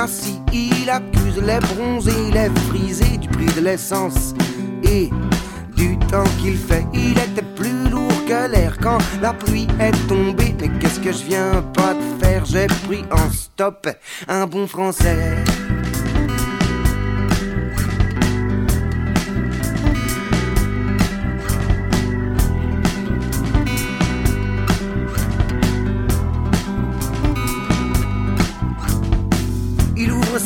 Assis. 0.00 0.40
Il 0.52 0.88
accuse 0.88 1.40
les 1.42 1.60
bronzés, 1.74 2.30
les 2.32 2.50
frisés 2.68 3.18
du 3.18 3.28
prix 3.28 3.52
de 3.54 3.60
l'essence. 3.60 4.34
Et 4.82 5.10
du 5.76 5.98
temps 6.10 6.24
qu'il 6.40 6.56
fait, 6.56 6.84
il 6.94 7.12
était 7.12 7.46
plus 7.54 7.88
lourd 7.90 8.24
que 8.26 8.50
l'air 8.50 8.76
quand 8.82 8.98
la 9.20 9.32
pluie 9.32 9.68
est 9.78 10.08
tombée. 10.08 10.54
Mais 10.60 10.70
qu'est-ce 10.80 11.00
que 11.00 11.12
je 11.12 11.24
viens 11.24 11.62
pas 11.74 11.94
de 11.94 12.24
faire? 12.24 12.44
J'ai 12.44 12.66
pris 12.88 13.04
en 13.10 13.30
stop 13.30 13.88
un 14.28 14.46
bon 14.46 14.66
français. 14.66 15.36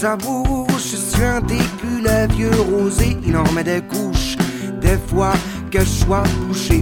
Sa 0.05 0.17
bouche 0.17 0.97
sur 1.13 1.25
un 1.25 1.41
début, 1.41 2.03
le 2.03 2.31
vieux 2.35 2.51
rosé, 2.71 3.17
il 3.27 3.35
en 3.39 3.45
remet 3.45 3.65
des 3.65 3.81
couches. 3.81 4.37
Des 4.79 4.99
fois 5.09 5.33
que 5.71 5.81
je 5.81 5.95
sois 6.05 6.25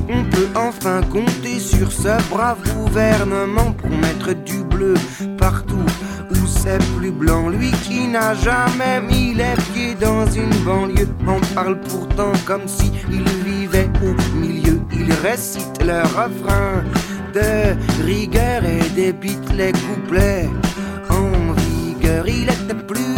on 0.09 0.25
peut 0.25 0.49
enfin 0.57 1.03
compter 1.03 1.61
sur 1.61 1.93
ce 1.93 2.21
brave 2.31 2.59
gouvernement 2.75 3.71
pour 3.79 3.91
mettre 3.91 4.33
du 4.43 4.65
bleu 4.65 4.95
partout 5.39 5.87
où 6.33 6.47
c'est 6.49 6.83
plus 6.97 7.13
blanc. 7.13 7.49
Lui 7.49 7.71
qui 7.85 8.09
n'a 8.09 8.35
jamais 8.35 9.01
mis 9.01 9.35
les 9.35 9.55
pieds 9.73 9.95
dans 9.95 10.27
une 10.27 10.57
banlieue 10.65 11.09
en 11.29 11.39
parle 11.55 11.79
pourtant 11.83 12.33
comme 12.45 12.67
si 12.67 12.91
il 13.09 13.29
vivait 13.49 13.89
au 14.03 14.37
milieu. 14.37 14.81
Il 14.93 15.13
récite 15.13 15.81
le 15.81 16.01
refrain 16.03 16.83
de 17.33 18.03
rigueur 18.05 18.65
et 18.65 18.83
débite 18.97 19.53
les 19.57 19.71
couplets 19.71 20.51
en 21.09 21.53
vigueur. 21.53 22.27
Il 22.27 22.51
plus 22.87 23.12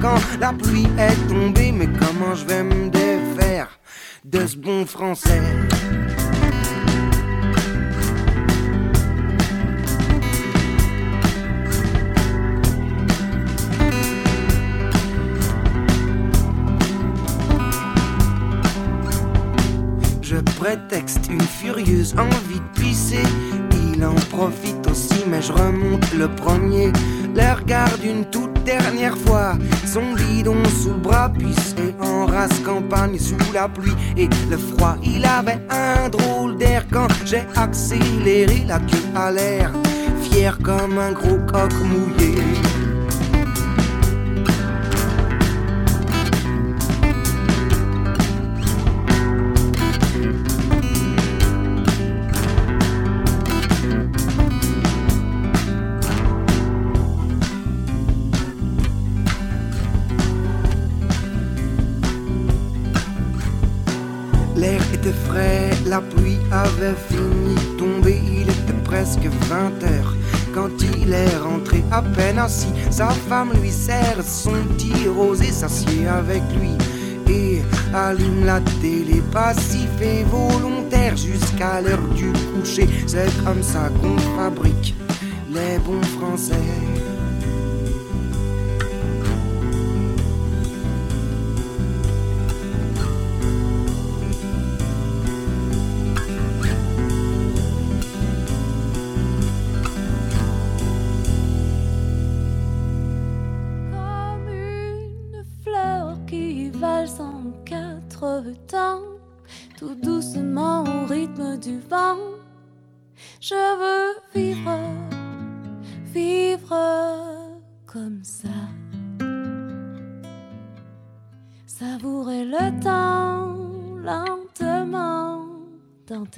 quand 0.00 0.20
la 0.40 0.52
pluie 0.52 0.88
est 0.98 1.28
tombée. 1.28 1.72
Mais 1.72 1.88
comment 1.98 2.34
je 2.34 2.46
vais 2.46 2.62
me 2.62 2.88
défaire 2.88 3.68
de 4.24 4.46
ce 4.46 4.56
bon 4.56 4.86
français? 4.86 5.40
Je 20.22 20.36
prétexte 20.58 21.28
une 21.30 21.40
furieuse 21.40 22.14
envie 22.18 22.60
de 22.60 22.80
pisser. 22.80 23.22
Il 23.94 24.04
en 24.04 24.14
profite 24.30 24.86
aussi, 24.90 25.24
mais 25.28 25.40
je 25.40 25.52
remonte 25.52 26.12
le 26.14 26.28
premier. 26.28 26.92
Le 27.34 27.54
regarde 27.54 28.02
une 28.04 28.24
toute 28.26 28.55
dernière 28.66 29.16
fois 29.16 29.52
son 29.86 30.12
bidon 30.14 30.62
sous 30.82 30.90
le 30.90 30.96
bras, 30.96 31.30
puisé 31.30 31.94
en 32.00 32.26
race 32.26 32.58
campagne 32.64 33.18
sous 33.18 33.52
la 33.54 33.68
pluie 33.68 33.94
et 34.16 34.28
le 34.50 34.58
froid. 34.58 34.96
Il 35.02 35.24
avait 35.24 35.60
un 35.70 36.08
drôle 36.08 36.58
d'air 36.58 36.84
quand 36.92 37.08
j'ai 37.24 37.44
accéléré 37.54 38.64
la 38.66 38.78
queue 38.80 39.06
à 39.14 39.30
l'air, 39.30 39.72
fier 40.22 40.58
comme 40.62 40.98
un 40.98 41.12
gros 41.12 41.38
coq 41.46 41.72
mouillé. 41.84 42.34
fini 66.94 67.54
de 67.78 68.10
il 68.10 68.42
était 68.42 68.82
presque 68.84 69.26
20 69.48 69.82
heures. 69.84 70.14
Quand 70.54 70.70
il 70.80 71.12
est 71.12 71.36
rentré 71.36 71.84
à 71.90 72.02
peine 72.02 72.38
assis, 72.38 72.72
sa 72.90 73.08
femme 73.08 73.52
lui 73.60 73.70
sert 73.70 74.22
son 74.24 74.52
petit 74.74 74.92
et 75.42 75.52
s'assied 75.52 76.06
avec 76.06 76.42
lui. 76.58 76.72
Et 77.32 77.62
allume 77.94 78.44
la 78.44 78.60
télé 78.80 79.20
passif 79.32 79.88
et 80.00 80.24
volontaire 80.24 81.16
jusqu'à 81.16 81.80
l'heure 81.80 82.06
du 82.14 82.32
coucher. 82.54 82.88
C'est 83.06 83.44
comme 83.44 83.62
ça 83.62 83.90
qu'on 84.00 84.16
fabrique 84.36 84.94
les 85.52 85.78
bons 85.78 86.02
français. 86.18 86.54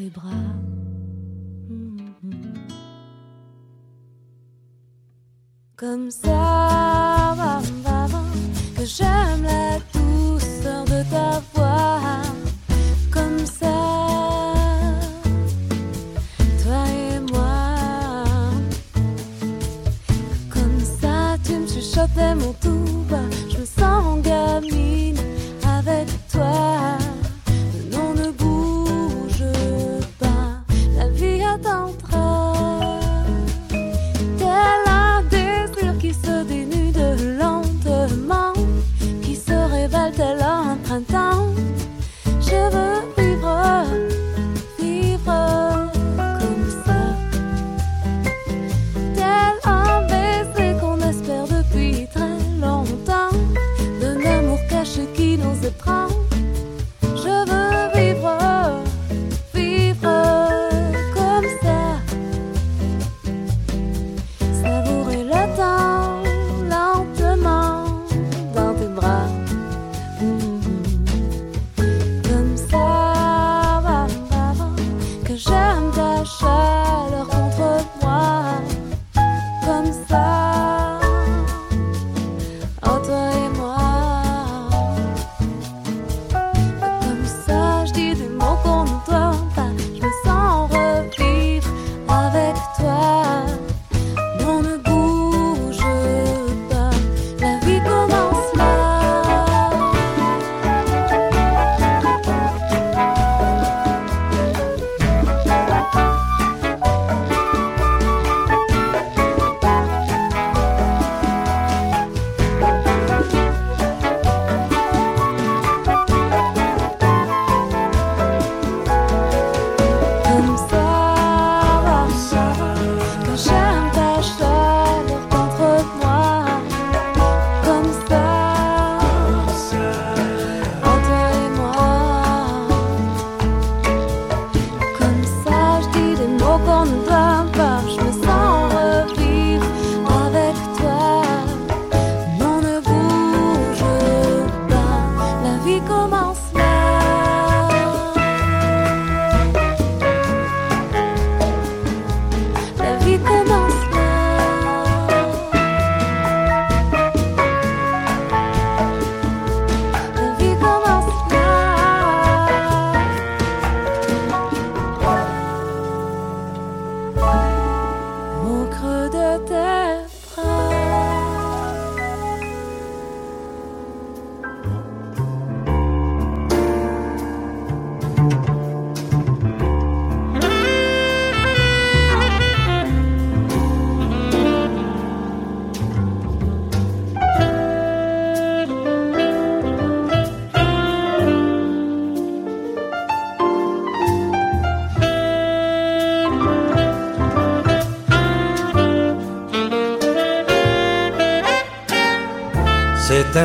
mes 0.09 0.11
bras. 0.11 0.31
Mm-hmm. 1.71 2.33
Comme 5.77 6.11
ça. 6.11 6.98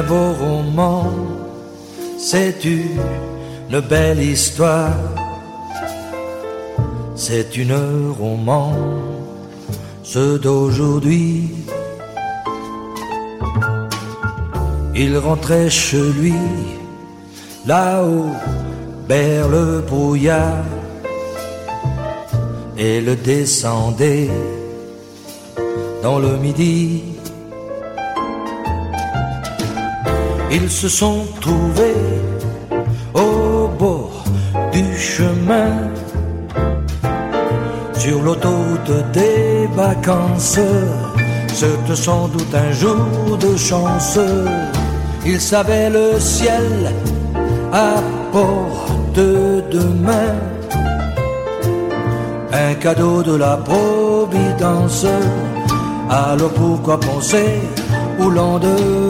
beau 0.01 0.33
roman, 0.33 1.11
c'est 2.17 2.65
une 2.65 3.79
belle 3.89 4.21
histoire, 4.21 4.97
c'est 7.15 7.55
une 7.57 7.75
romance 8.19 10.17
d'aujourd'hui. 10.41 11.51
Il 14.95 15.17
rentrait 15.17 15.69
chez 15.69 16.11
lui, 16.19 16.35
là-haut, 17.65 18.31
vers 19.07 19.47
le 19.47 19.81
brouillard, 19.81 20.65
et 22.77 23.01
le 23.01 23.15
descendait 23.15 24.29
dans 26.01 26.19
le 26.19 26.37
midi. 26.37 27.12
Ils 30.55 30.69
se 30.69 30.87
sont 30.87 31.25
trouvés 31.41 32.21
au 33.15 33.67
bord 33.67 34.23
du 34.71 34.97
chemin 34.99 35.71
sur 37.97 38.21
l'autoroute 38.21 39.11
des 39.13 39.67
vacances. 39.75 40.59
C'était 41.51 41.95
sans 41.95 42.27
doute 42.27 42.53
un 42.53 42.71
jour 42.71 43.35
de 43.39 43.57
chance. 43.57 44.19
Ils 45.25 45.41
savaient 45.41 45.89
le 45.89 46.19
ciel 46.19 46.93
à 47.71 47.95
porte 48.31 49.15
de 49.15 49.83
main. 50.07 50.35
Un 52.51 52.75
cadeau 52.75 53.23
de 53.23 53.35
la 53.35 53.57
Providence. 53.57 55.07
Alors 56.11 56.53
pourquoi 56.53 56.99
penser 56.99 57.61
au 58.19 58.29
lendemain? 58.29 59.02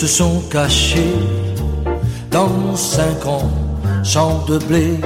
Se 0.00 0.06
sont 0.06 0.40
cachés 0.48 1.18
dans 2.30 2.76
cinq 2.76 3.26
ans 3.26 3.50
champs 4.04 4.44
de 4.46 4.58
blé, 4.58 5.00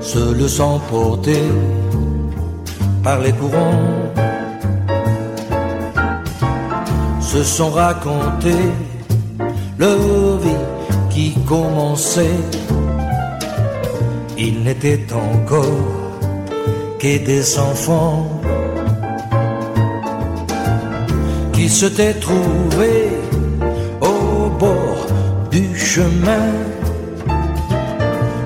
se 0.00 0.34
le 0.34 0.48
sont 0.48 0.80
porté 0.90 1.38
par 3.04 3.20
les 3.20 3.30
courants, 3.30 4.10
se 7.20 7.44
sont 7.44 7.70
racontés 7.70 8.72
leur 9.78 10.38
vie 10.38 10.64
qui 11.08 11.34
commençait. 11.46 12.40
Il 14.36 14.64
n'était 14.64 15.06
encore 15.12 15.84
que 16.98 17.24
des 17.24 17.58
enfants 17.60 18.33
s'étaient 21.74 22.14
trouvés 22.14 23.10
au 24.00 24.48
bord 24.60 25.06
du 25.50 25.76
chemin 25.76 26.52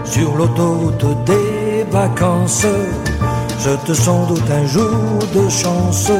sur 0.02 0.34
l'autoroute 0.34 1.04
des 1.26 1.84
vacances. 1.90 2.66
Je 3.60 3.70
te 3.86 3.92
sans 3.92 4.24
doute 4.28 4.50
un 4.50 4.66
jour 4.66 5.18
de 5.34 5.46
chance 5.50 6.10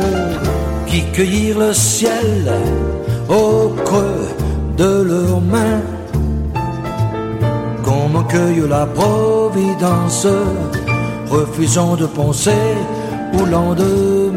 qui 0.86 1.02
cueillirent 1.14 1.60
le 1.60 1.72
ciel 1.72 2.52
au 3.30 3.70
creux 3.86 4.28
de 4.76 5.02
leurs 5.10 5.40
mains, 5.40 5.80
comme 7.86 8.16
on 8.16 8.24
cueille 8.24 8.64
la 8.68 8.84
providence, 8.84 10.26
refusant 11.30 11.96
de 11.96 12.04
penser 12.04 12.76
au 13.32 13.46
lendemain. 13.46 14.27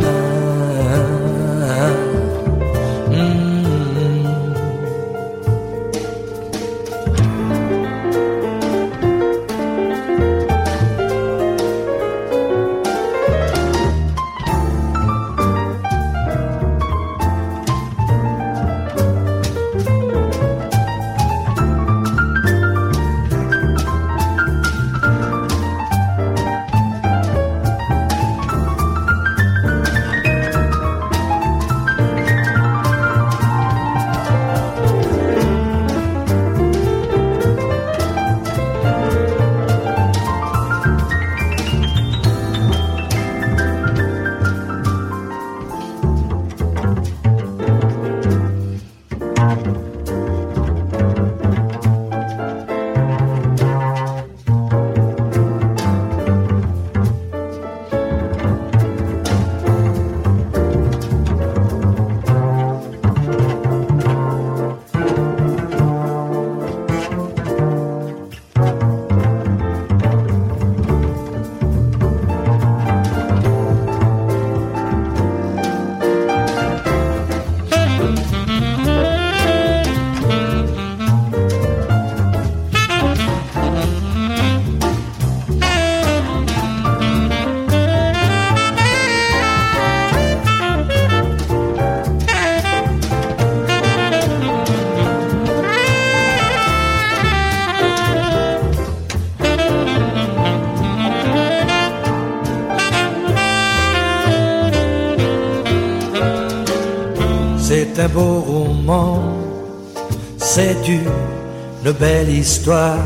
Belle 112.01 112.29
histoire, 112.29 112.97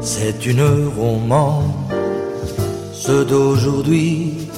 c'est 0.00 0.46
une 0.46 0.66
romance 0.98 3.08
d'aujourd'hui. 3.30 4.48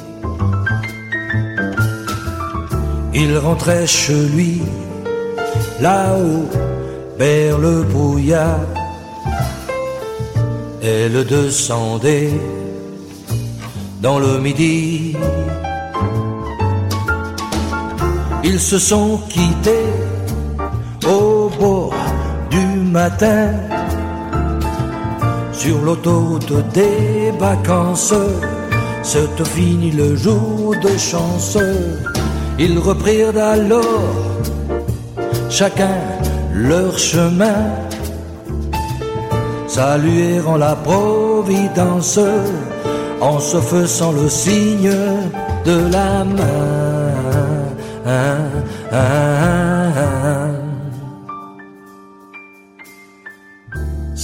Il 3.13 3.37
rentrait 3.37 3.87
chez 3.87 4.23
lui, 4.35 4.63
là-haut, 5.83 6.49
vers 7.19 7.59
le 7.59 7.83
brouillard. 7.83 8.69
Elle 10.83 11.27
descendait 11.27 12.33
dans 14.01 14.19
le 14.19 14.39
midi. 14.39 15.15
Ils 18.43 18.61
se 18.61 18.79
sont 18.79 19.19
quittés 19.29 19.93
au 21.07 21.51
bord 21.61 21.94
matin 22.95 23.51
sur 25.53 25.79
l'autoroute 25.85 26.55
des 26.73 27.33
vacances. 27.41 28.15
C'est 29.03 29.45
fini 29.55 29.91
le 29.91 30.15
jour 30.15 30.75
de 30.81 30.93
chance. 31.11 31.59
Ils 32.57 32.79
reprirent 32.79 33.43
alors 33.57 34.13
chacun 35.51 35.99
leur 36.55 36.97
chemin, 36.97 37.63
saluèrent 39.67 40.57
la 40.57 40.77
providence 40.77 42.21
en 43.21 43.39
se 43.41 43.61
faisant 43.73 44.13
le 44.13 44.29
signe 44.29 44.97
de 45.69 45.77
la 45.97 46.13
main. 46.37 47.15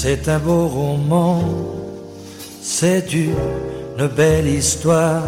C'est 0.03 0.31
un 0.31 0.39
beau 0.39 0.67
roman, 0.67 1.45
c'est 2.63 3.13
une 3.13 4.07
belle 4.17 4.47
histoire. 4.47 5.25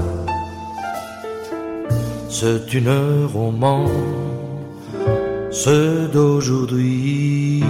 C'est 2.31 2.73
une 2.73 3.27
romance 3.27 3.91
d'aujourd'hui. 6.14 7.62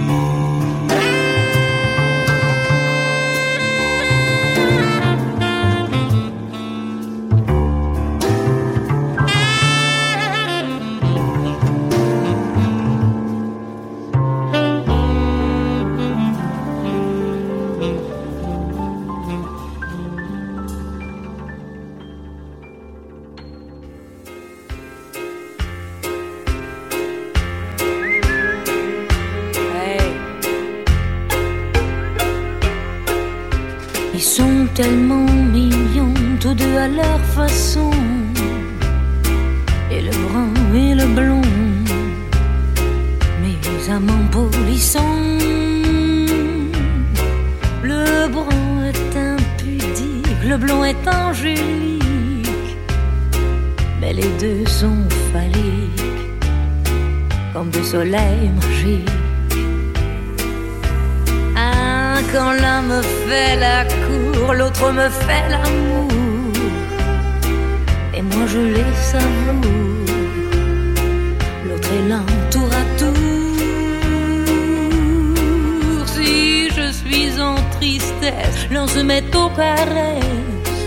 L'un 78.71 78.87
se 78.87 78.99
met 78.99 79.23
aux 79.35 79.49
caresses. 79.49 80.83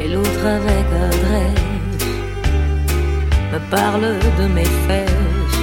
Et 0.00 0.08
l'autre 0.08 0.44
avec 0.58 0.86
adresse 1.08 2.06
me 3.52 3.60
parle 3.70 4.08
de 4.38 4.46
mes 4.56 4.70
fesses. 4.86 5.60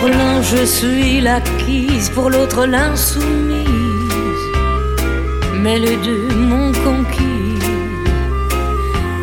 Pour 0.00 0.08
l'un 0.08 0.42
je 0.42 0.64
suis 0.64 1.20
l'acquise, 1.20 2.10
pour 2.10 2.30
l'autre 2.30 2.66
l'insoumise. 2.66 3.66
Mais 5.62 5.78
les 5.78 5.96
deux 5.96 6.28
m'ont 6.50 6.72
conquise, 6.88 7.70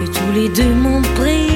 et 0.04 0.10
tous 0.18 0.32
les 0.34 0.50
deux 0.50 0.76
m'ont 0.84 1.06
prise. 1.20 1.56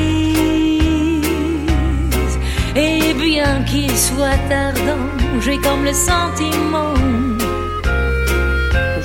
Et 2.75 3.13
bien 3.13 3.63
qu'il 3.69 3.95
soit 3.97 4.45
ardent, 4.67 5.08
j'ai 5.39 5.57
comme 5.57 5.83
le 5.85 5.93
sentiment 5.93 6.93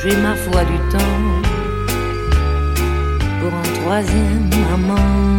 j'ai 0.05 0.17
ma 0.17 0.35
foi 0.35 0.63
du 0.65 0.79
temps 0.93 1.23
pour 3.41 3.53
un 3.59 3.81
troisième 3.81 4.51
amant. 4.75 5.39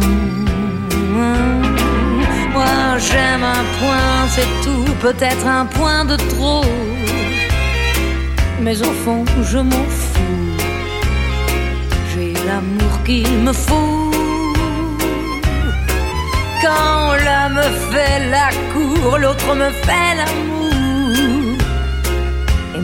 Moi 2.52 2.98
j'aime 2.98 3.44
un 3.44 3.64
point, 3.78 4.28
c'est 4.34 4.50
tout, 4.64 4.92
peut-être 5.00 5.46
un 5.46 5.66
point 5.66 6.04
de 6.04 6.16
trop. 6.16 6.64
Mais 8.60 8.80
au 8.82 8.92
fond, 9.04 9.24
je 9.42 9.58
m'en 9.58 9.86
fous. 10.00 10.56
J'ai 12.12 12.32
l'amour 12.46 13.02
qu'il 13.04 13.30
me 13.46 13.52
faut. 13.52 14.10
Quand 16.60 17.14
l'un 17.24 17.48
me 17.50 17.68
fait 17.90 18.18
la 18.30 18.48
cour, 18.72 19.18
l'autre 19.18 19.54
me 19.54 19.70
fait 19.70 20.14
l'amour. 20.16 20.55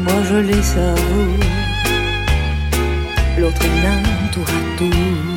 Moi 0.04 0.22
je 0.28 0.36
les 0.36 0.62
savoure. 0.62 1.46
L'autre 3.38 3.62
est 3.64 3.82
l'un 3.82 4.02
tour 4.32 4.46
à 4.48 4.78
tour. 4.78 5.31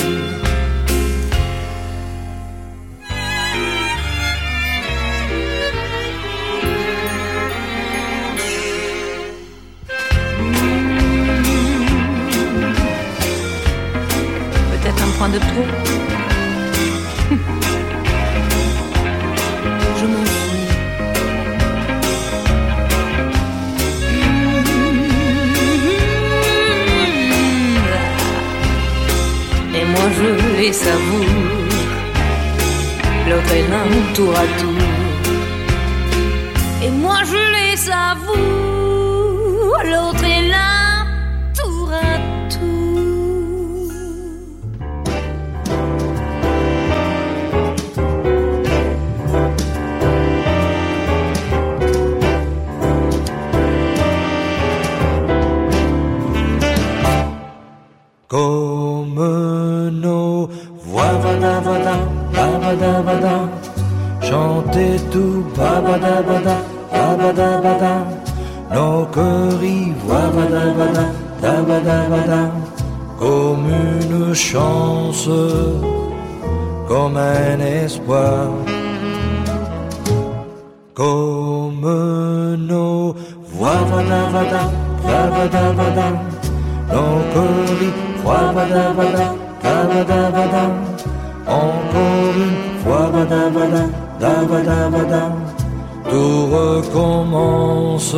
Vada, 72.09 72.51
comme 73.17 73.69
une 73.69 74.33
chance, 74.33 75.29
comme 76.87 77.17
un 77.17 77.59
espoir. 77.59 78.49
Comme 80.93 81.81
nos 82.67 83.15
voix 83.51 83.83
vada 83.91 84.29
vada, 84.31 84.61
babada 85.03 85.71
vada, 85.73 86.07
nos 86.89 87.19
y 87.81 87.91
voix 88.23 88.51
vada 88.53 88.93
vada, 88.93 89.35
babada 89.61 90.29
vada, 90.29 90.63
encore 91.47 92.37
une 92.47 92.59
fois 92.81 93.09
vada 93.11 93.49
vada, 93.49 93.89
babada 94.21 94.89
vada, 94.89 95.23
tout 96.09 96.47
recommence, 96.55 98.15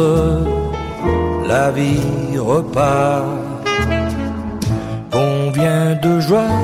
la 1.47 1.71
vie 1.71 2.37
repart. 2.37 3.25
Combien 5.11 5.95
de 6.03 6.19
joie 6.19 6.59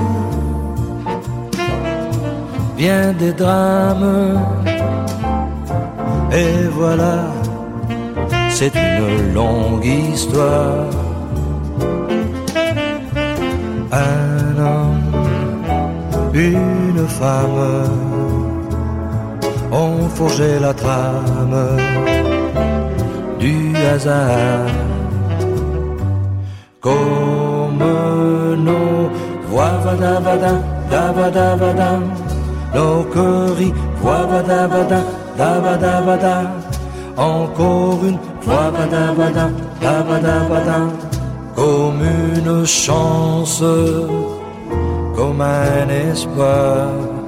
vient 2.78 3.14
des 3.14 3.34
drames, 3.34 4.40
et 6.32 6.68
voilà, 6.72 7.18
c'est 8.50 8.76
une 8.76 9.34
longue 9.34 9.86
histoire. 9.86 10.90
Un 13.92 14.58
homme, 14.70 15.12
une 16.34 17.08
femme 17.08 17.64
ont 19.72 20.08
forgé 20.10 20.60
la 20.60 20.74
trame 20.74 21.56
Comme 26.82 27.80
nos 28.58 29.10
voix 29.50 29.78
vada 29.84 30.20
vada, 30.20 30.54
da 30.90 31.12
vada 31.12 31.56
vada, 31.56 32.00
nos 32.74 33.04
cœurs 33.14 33.74
voix 34.02 34.26
vada 34.26 34.68
vada, 34.68 35.04
da 35.38 35.60
vada 35.60 36.52
encore 37.18 38.04
une 38.06 38.18
voix 38.42 38.72
vada 38.72 39.14
vada, 39.14 39.52
da 39.82 40.02
vada 40.02 40.48
vada, 40.50 40.88
comme 41.56 42.02
une 42.02 42.66
chance, 42.66 43.64
comme 45.16 45.42
un 45.42 45.90
espoir. 45.90 47.23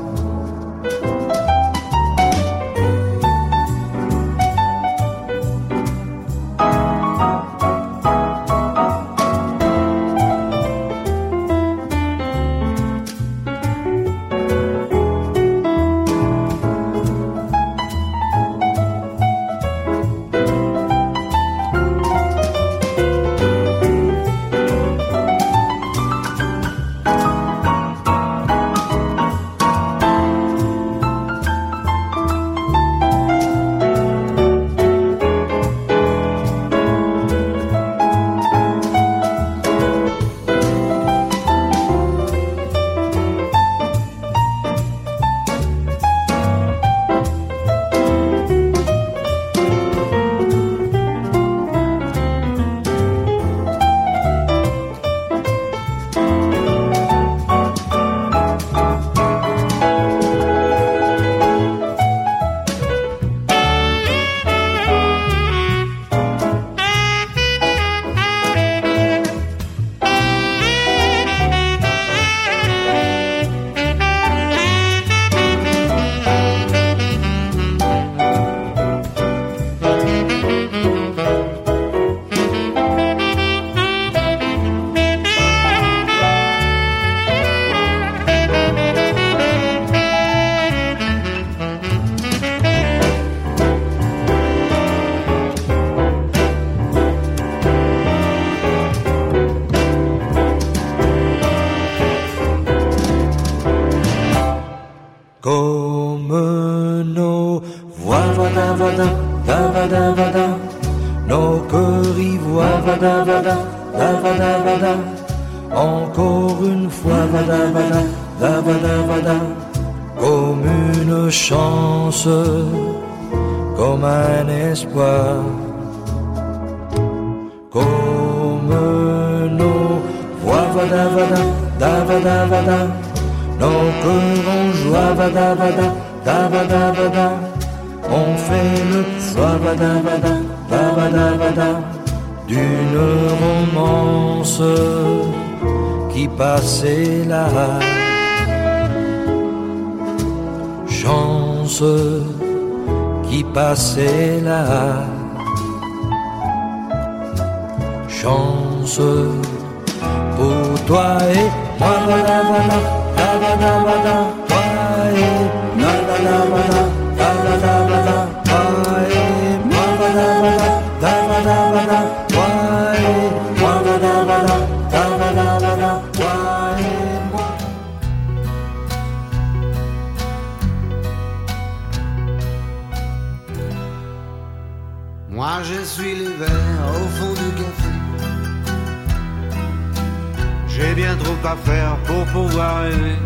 J'ai 190.76 190.94
bien 190.94 191.16
trop 191.16 191.48
à 191.48 191.56
faire 191.56 191.96
pour 192.06 192.26
pouvoir 192.26 192.84
rêver. 192.84 193.18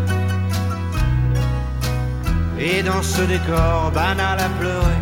Et 2.60 2.84
dans 2.84 3.02
ce 3.02 3.24
décor 3.24 3.92
banal 3.92 4.38
à 4.40 4.50
pleurer, 4.60 5.02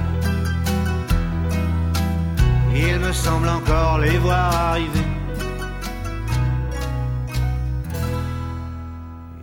il 2.73 2.99
me 2.99 3.11
semble 3.11 3.49
encore 3.49 3.97
les 3.99 4.17
voir 4.19 4.53
arriver. 4.71 5.07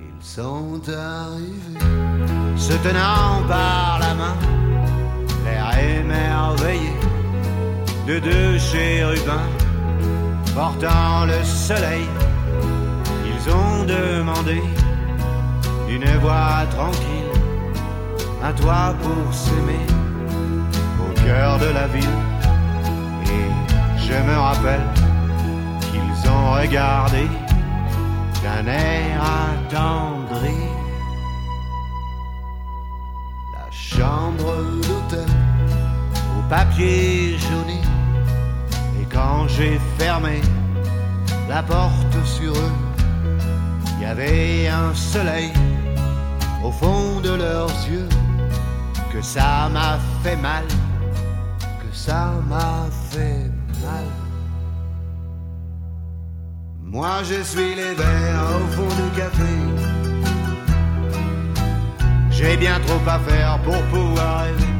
Ils 0.00 0.24
sont 0.24 0.80
arrivés, 0.88 1.80
se 2.56 2.72
tenant 2.84 3.42
par 3.46 3.98
la 4.00 4.14
main, 4.14 4.36
l'air 5.44 5.78
émerveillé 5.78 6.92
de 8.06 8.18
deux 8.18 8.58
chérubins 8.58 9.50
portant 10.54 11.26
le 11.26 11.44
soleil 11.44 12.06
demandé 13.86 14.62
d'une 15.88 16.18
voix 16.18 16.66
tranquille 16.70 17.32
un 18.42 18.52
toit 18.52 18.94
pour 19.02 19.32
s'aimer 19.32 19.86
au 21.00 21.20
cœur 21.24 21.58
de 21.58 21.66
la 21.66 21.86
ville. 21.86 22.18
Et 23.24 23.46
je 24.06 24.14
me 24.28 24.36
rappelle 24.36 24.86
qu'ils 25.80 26.30
ont 26.30 26.52
regardé 26.60 27.26
d'un 28.42 28.66
air 28.66 29.22
attendri 29.22 30.58
la 33.54 33.70
chambre 33.70 34.54
d'hôtel 34.86 35.30
au 36.38 36.48
papier 36.48 37.38
jauni. 37.38 37.80
Et 39.00 39.06
quand 39.10 39.48
j'ai 39.48 39.78
fermé 39.98 40.40
la 41.48 41.62
porte 41.62 42.16
sur 42.24 42.52
eux, 42.52 42.83
y 44.04 44.06
avait 44.06 44.68
un 44.68 44.94
soleil 44.94 45.50
au 46.62 46.70
fond 46.70 47.20
de 47.22 47.32
leurs 47.44 47.74
yeux, 47.90 48.08
que 49.12 49.22
ça 49.22 49.68
m'a 49.72 49.98
fait 50.22 50.36
mal, 50.36 50.64
que 51.80 51.90
ça 52.06 52.32
m'a 52.50 52.76
fait 53.10 53.50
mal. 53.82 54.06
Moi 56.82 57.14
je 57.30 57.42
suis 57.42 57.74
les 57.80 57.94
verres 58.02 58.48
au 58.60 58.66
fond 58.74 58.92
du 59.00 59.08
café. 59.20 59.54
J'ai 62.30 62.56
bien 62.56 62.78
trop 62.86 63.02
à 63.16 63.18
faire 63.28 63.58
pour 63.66 63.80
pouvoir 63.94 64.44
rêver. 64.44 64.74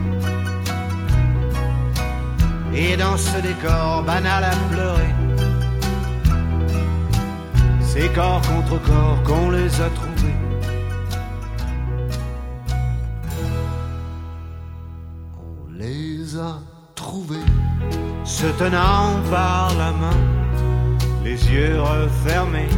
Et 2.83 2.97
dans 2.97 3.17
ce 3.17 3.39
décor 3.49 4.03
banal 4.03 4.45
à 4.45 4.57
pleurer, 4.71 5.15
c'est 7.95 8.13
corps 8.13 8.43
contre 8.43 8.83
corps 8.83 9.23
qu'on 9.23 9.51
les 9.51 9.81
a 9.81 9.89
trouvés. 9.99 10.39
On 15.39 15.73
les 15.79 16.37
a 16.37 16.59
trouvés, 16.97 17.51
se 18.25 18.47
tenant 18.59 19.13
par 19.31 19.73
la 19.79 19.93
main, 19.93 20.21
les 21.23 21.39
yeux 21.53 21.81
refermés 21.81 22.75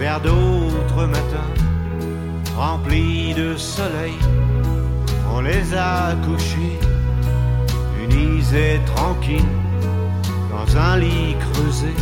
vers 0.00 0.20
d'autres 0.20 1.06
matins 1.06 1.52
remplis 2.56 3.34
de 3.34 3.56
soleil. 3.56 4.18
On 5.32 5.40
les 5.42 5.74
a 5.74 6.16
couchés, 6.26 6.80
unis 8.02 8.52
et 8.52 8.80
tranquilles, 8.84 9.54
dans 10.50 10.76
un 10.76 10.96
lit 10.96 11.36
creusé 11.52 11.94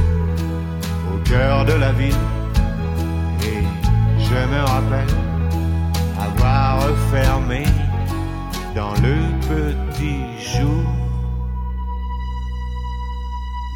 cœur 1.28 1.64
de 1.64 1.72
la 1.72 1.92
ville. 1.92 2.24
Et 3.42 3.62
je 4.18 4.38
me 4.52 4.60
rappelle 4.72 5.14
avoir 6.18 6.80
fermé 7.10 7.64
dans 8.74 8.94
le 9.06 9.16
petit 9.48 10.22
jour 10.52 10.84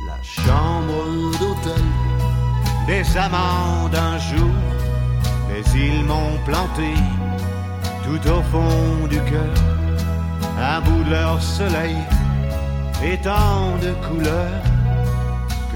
la 0.07 0.19
chambre 0.23 1.03
d'hôtel 1.39 1.85
des 2.87 3.17
amants 3.17 3.89
d'un 3.91 4.19
jour, 4.19 4.55
mais 5.49 5.63
ils 5.75 6.05
m'ont 6.05 6.39
planté 6.45 6.95
tout 8.05 8.31
au 8.31 8.43
fond 8.51 9.07
du 9.09 9.21
cœur. 9.31 9.55
Un 10.59 10.81
bout 10.81 11.05
de 11.05 11.11
leur 11.11 11.41
soleil 11.43 11.97
et 13.03 13.17
tant 13.19 13.77
de 13.81 13.93
couleurs 14.07 14.63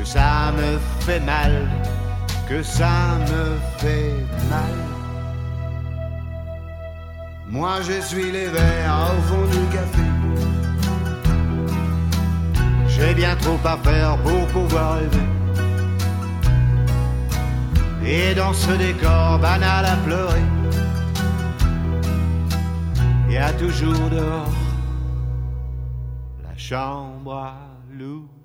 ça 0.05 0.53
me 0.53 0.79
fait 1.01 1.21
mal, 1.21 1.69
que 2.49 2.63
ça 2.63 3.17
me 3.31 3.57
fait 3.79 4.15
mal. 4.51 4.77
Moi 7.49 7.81
je 7.83 8.01
suis 8.01 8.31
les 8.31 8.47
verres 8.49 9.11
au 9.17 9.23
fond 9.29 9.47
du 9.47 9.67
café. 9.77 10.03
J'ai 12.89 13.15
bien 13.15 13.35
trop 13.37 13.59
à 13.65 13.77
faire 13.79 14.17
pour 14.19 14.47
pouvoir 14.49 14.99
rêver. 14.99 15.29
Et 18.07 18.35
dans 18.35 18.53
ce 18.53 18.73
décor 18.73 19.39
banal 19.39 19.87
à 19.87 19.97
pleurer, 20.05 20.43
il 23.27 23.35
y 23.35 23.39
a 23.39 23.53
toujours 23.53 24.11
dehors 24.11 24.53
la 26.45 26.57
chambre 26.57 27.35
à 27.35 27.57
louer. 27.91 28.44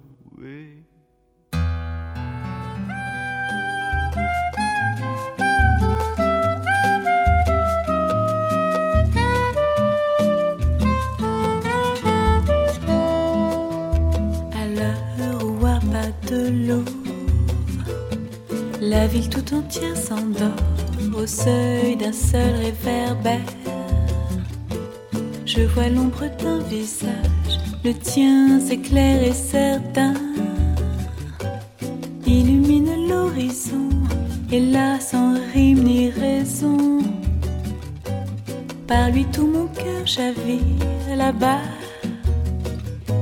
La 18.90 19.06
ville 19.06 19.30
tout 19.30 19.54
entière 19.54 19.96
s'endort 19.96 20.66
au 21.16 21.28
seuil 21.28 21.96
d'un 21.96 22.12
seul 22.12 22.56
réverbère. 22.56 23.54
Je 25.46 25.62
vois 25.62 25.90
l'ombre 25.90 26.26
d'un 26.40 26.58
visage, 26.64 27.54
le 27.84 27.94
tien 27.94 28.60
s'éclaire 28.60 29.22
et 29.22 29.34
certain, 29.34 30.16
illumine 32.26 33.08
l'horizon, 33.08 33.90
et 34.52 34.60
là 34.60 35.00
sans 35.00 35.36
rime 35.54 35.84
ni 35.84 36.10
raison. 36.10 37.00
Par 38.88 39.12
lui 39.12 39.26
tout 39.26 39.46
mon 39.46 39.68
cœur 39.68 40.06
chavire 40.06 41.16
là-bas 41.16 41.62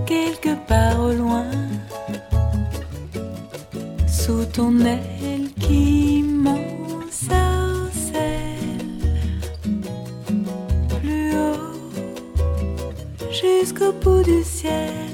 quelque 0.06 0.56
part 0.66 0.98
au 1.02 1.12
loin, 1.12 1.52
sous 4.08 4.46
ton 4.46 4.80
aile 4.80 5.27
qui 5.68 6.24
m'ensorcelle, 6.24 6.62
plus 11.02 11.34
haut 11.36 11.76
jusqu'au 13.32 13.92
bout 13.92 14.24
du 14.24 14.44
ciel, 14.44 15.07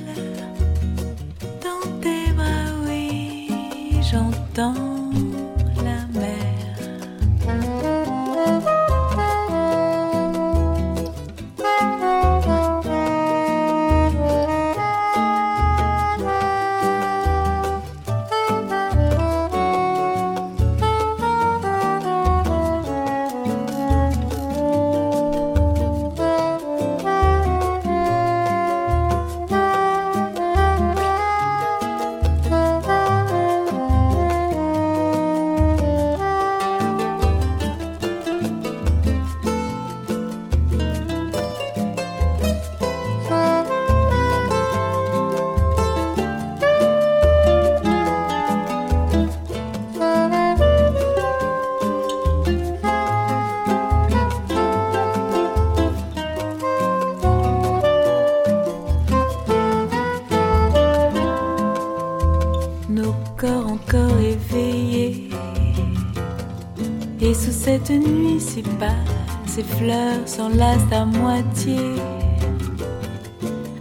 s'enlacent 70.36 70.92
à 70.92 71.06
moitié. 71.06 71.78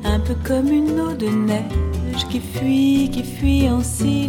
Un 0.04 0.20
peu 0.20 0.34
comme 0.46 0.68
une 0.68 1.00
eau 1.00 1.14
de 1.14 1.28
neige 1.28 2.26
qui 2.30 2.40
fuit, 2.40 3.08
qui 3.10 3.22
fuit 3.22 3.70
en 3.70 3.80
silence. 3.80 4.21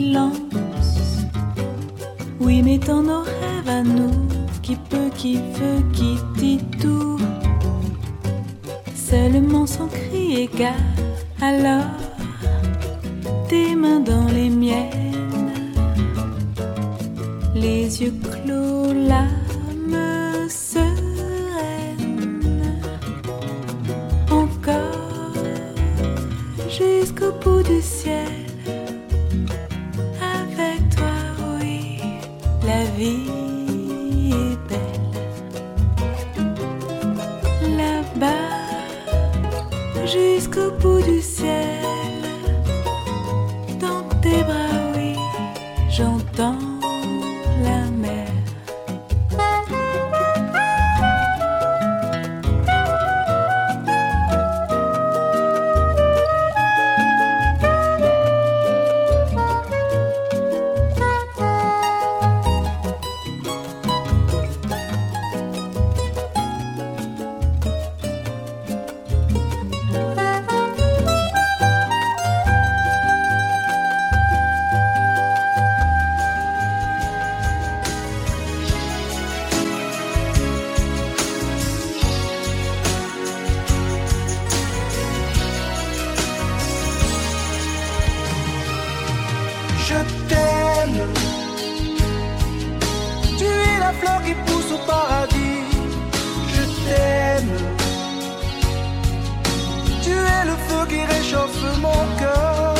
qui 100.88 101.02
réchauffe 101.06 101.64
mon 101.82 102.02
cœur. 102.20 102.76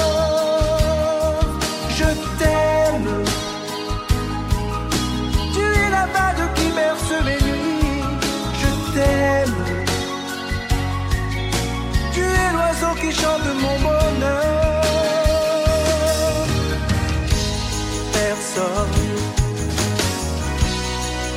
Je 1.90 2.10
t'aime. 2.40 3.12
Tu 5.54 5.62
es 5.62 5.90
la 5.90 6.06
vague 6.16 6.54
qui 6.56 6.68
berce 6.80 7.14
mes 7.26 7.40
nuits. 7.48 8.04
Je 8.62 8.70
t'aime. 8.94 9.64
Tu 12.14 12.22
es 12.22 12.50
l'oiseau 12.54 12.94
qui 13.02 13.12
chante 13.12 13.48
mon 13.62 13.78
bonheur. 13.88 14.84
Personne, 18.14 19.00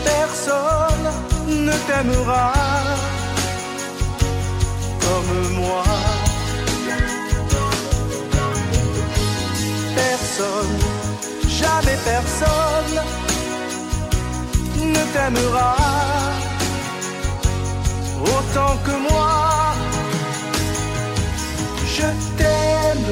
personne 0.04 1.08
ne 1.48 1.72
t'aimera. 1.86 2.65
Jamais 11.56 11.98
personne 12.04 13.00
ne 14.92 15.02
t'aimera 15.12 15.76
autant 18.34 18.74
que 18.84 18.94
moi. 19.08 19.74
Je 21.96 22.08
t'aime. 22.36 23.08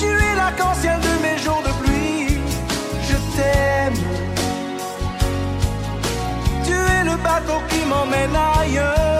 Tu 0.00 0.06
es 0.06 0.34
l'arc-en-ciel 0.40 0.98
de 1.08 1.14
mes 1.24 1.38
jours 1.44 1.62
de 1.68 1.72
pluie. 1.82 2.38
Je 3.08 3.16
t'aime. 3.36 4.00
Tu 6.66 6.72
es 6.72 7.04
le 7.10 7.16
bateau 7.28 7.58
qui 7.70 7.80
m'emmène 7.90 8.36
ailleurs. 8.60 9.11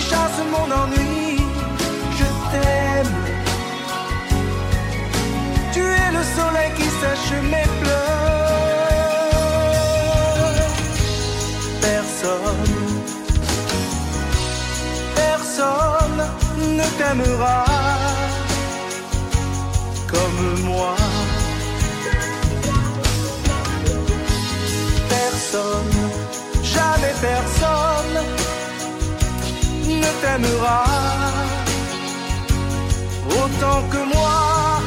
Chasse 0.00 0.40
mon 0.54 0.68
ennui. 0.82 1.36
Je 2.18 2.28
t'aime. 2.50 3.16
Tu 5.72 5.80
es 5.80 6.10
le 6.16 6.22
soleil 6.36 6.70
qui 6.76 6.88
sèche 7.00 7.32
mes 7.52 7.68
pleurs. 7.80 8.20
Personne, 11.80 12.76
personne 15.14 16.22
ne 16.76 16.86
t'aimera 16.98 17.64
comme 20.10 20.42
moi. 20.64 20.94
Personne, 25.08 25.96
jamais 26.62 27.14
personne 27.20 28.49
ne 30.00 30.10
t'aimera 30.20 30.84
autant 33.42 33.82
que 33.92 34.00
moi. 34.14 34.80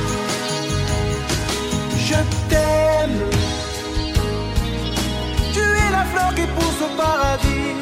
Je 2.08 2.20
t'aime. 2.50 3.20
Tu 5.54 5.62
es 5.62 5.90
la 5.98 6.04
fleur 6.12 6.32
qui 6.36 6.46
pousse 6.56 6.82
au 6.88 6.92
paradis. 7.02 7.76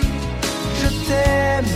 Je 0.82 0.90
t'aime. 1.08 1.72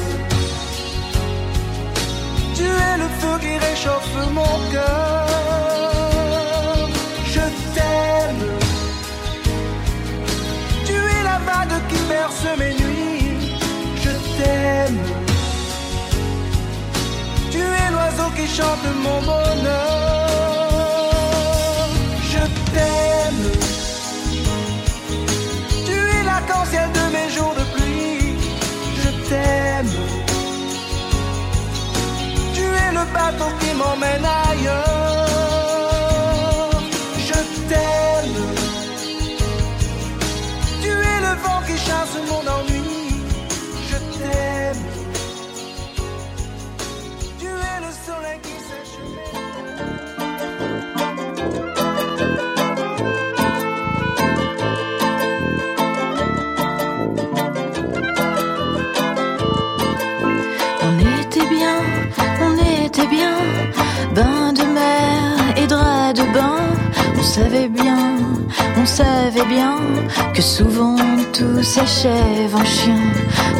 Tu 2.57 2.63
es 2.63 2.95
le 3.03 3.07
feu 3.19 3.35
qui 3.43 3.53
réchauffe 3.67 4.17
mon 4.39 4.55
cœur. 4.73 5.27
Je 7.35 7.45
t'aime. 7.75 8.43
Tu 10.87 10.95
es 11.15 11.23
la 11.31 11.39
vague 11.49 11.77
qui 11.89 11.99
berce 12.09 12.47
mes 12.59 12.73
nuits. 12.81 13.57
Je 14.03 14.11
t'aime. 14.37 15.24
Qui 18.35 18.47
chante 18.47 18.85
mon 19.01 19.21
bonheur. 19.21 20.27
Je 22.31 22.43
t'aime. 22.73 23.45
Tu 25.85 25.93
es 25.93 26.23
l'arc-en-ciel 26.23 26.89
de 26.91 27.05
mes 27.15 27.29
jours 27.29 27.55
de 27.59 27.63
pluie. 27.73 28.35
Je 29.01 29.09
t'aime. 29.29 29.93
Tu 32.53 32.63
es 32.63 32.91
le 32.91 33.05
bateau 33.13 33.49
qui 33.59 33.73
m'emmène 33.73 33.94
savait 67.35 67.67
bien, 67.67 67.97
on 68.77 68.85
savait 68.85 69.47
bien 69.49 69.75
que 70.33 70.41
souvent 70.41 70.95
tout 71.33 71.61
s'achève 71.61 72.55
en 72.55 72.63
chien. 72.63 73.01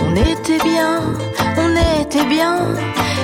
On 0.05 0.15
était 0.15 0.63
bien, 0.63 1.01
on 1.57 1.71
était 2.01 2.25
bien, 2.25 2.55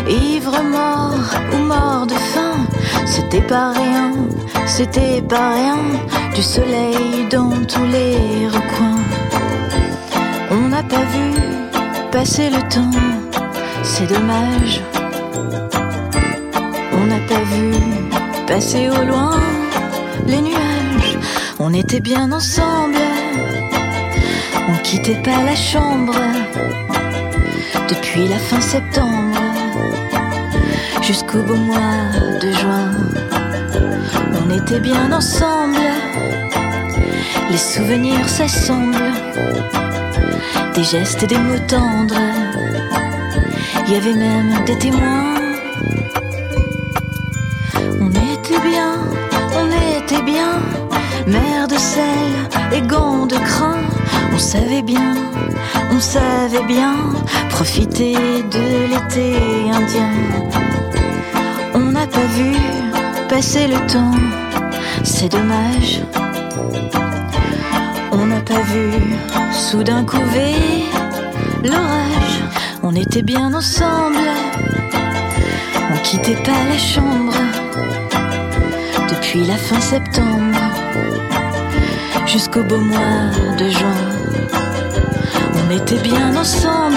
ivre 0.09 0.61
mort 0.61 1.25
ou 1.53 1.57
mort 1.73 2.05
de 2.05 2.17
faim. 2.31 2.57
C'était 3.05 3.47
pas 3.53 3.71
rien, 3.71 4.11
c'était 4.65 5.21
pas 5.21 5.53
rien, 5.53 5.79
du 6.35 6.43
soleil 6.43 7.27
dans 7.31 7.55
tous 7.71 7.87
les 7.97 8.47
recoins. 8.57 9.03
On 10.51 10.67
n'a 10.67 10.83
pas 10.83 11.05
vu 11.15 11.29
passer 12.11 12.49
le 12.49 12.61
temps 12.67 12.99
c'est 13.83 14.07
dommage. 14.07 14.81
On 16.93 17.05
n'a 17.05 17.21
pas 17.27 17.43
vu 17.53 17.71
passer 18.47 18.89
au 18.89 19.03
loin. 19.05 19.50
On 21.71 21.73
était 21.73 22.01
bien 22.01 22.29
ensemble. 22.33 22.97
On 24.67 24.75
quittait 24.83 25.21
pas 25.23 25.41
la 25.41 25.55
chambre 25.55 26.17
depuis 27.87 28.27
la 28.27 28.37
fin 28.37 28.59
septembre 28.59 29.39
jusqu'au 31.01 31.41
beau 31.43 31.55
mois 31.55 32.11
de 32.41 32.51
juin. 32.51 32.91
On 34.43 34.49
était 34.49 34.81
bien 34.81 35.13
ensemble. 35.13 35.77
Les 37.49 37.57
souvenirs 37.57 38.27
s'assemblent. 38.27 39.13
Des 40.75 40.83
gestes 40.83 41.23
et 41.23 41.27
des 41.27 41.37
mots 41.37 41.65
tendres. 41.69 42.19
Il 43.87 43.93
y 43.93 43.95
avait 43.95 44.13
même 44.13 44.65
des 44.65 44.77
témoins. 44.77 45.40
Et 52.73 52.81
gants 52.81 53.25
de 53.25 53.35
crin. 53.35 53.77
On 54.33 54.37
savait 54.37 54.81
bien, 54.81 55.13
on 55.91 55.99
savait 55.99 56.63
bien 56.63 56.93
profiter 57.49 58.13
de 58.15 58.65
l'été 58.91 59.35
indien. 59.71 60.11
On 61.73 61.79
n'a 61.79 62.07
pas 62.07 62.27
vu 62.37 62.55
passer 63.29 63.67
le 63.67 63.79
temps, 63.87 64.17
c'est 65.03 65.29
dommage. 65.29 66.01
On 68.11 68.25
n'a 68.25 68.41
pas 68.41 68.61
vu 68.61 68.91
soudain 69.51 70.03
couver 70.03 70.55
l'orage. 71.63 72.37
On 72.83 72.95
était 72.95 73.21
bien 73.21 73.53
ensemble, 73.53 74.27
on 75.93 75.97
quittait 76.03 76.41
pas 76.43 76.63
la 76.69 76.77
chambre 76.77 77.33
depuis 79.09 79.45
la 79.45 79.55
fin 79.55 79.79
septembre 79.79 80.50
jusqu'au 82.31 82.63
beau 82.63 82.77
mois 82.77 83.29
de 83.57 83.69
juin. 83.69 83.95
On 85.53 85.69
était 85.69 85.99
bien 85.99 86.35
ensemble, 86.37 86.95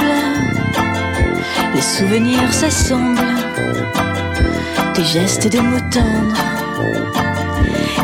les 1.74 1.80
souvenirs 1.80 2.53
s'assemblent, 2.53 3.18
des 4.95 5.05
gestes 5.05 5.47
et 5.47 5.51
des 5.51 5.61
mots 5.61 5.89
tendres. 5.91 6.45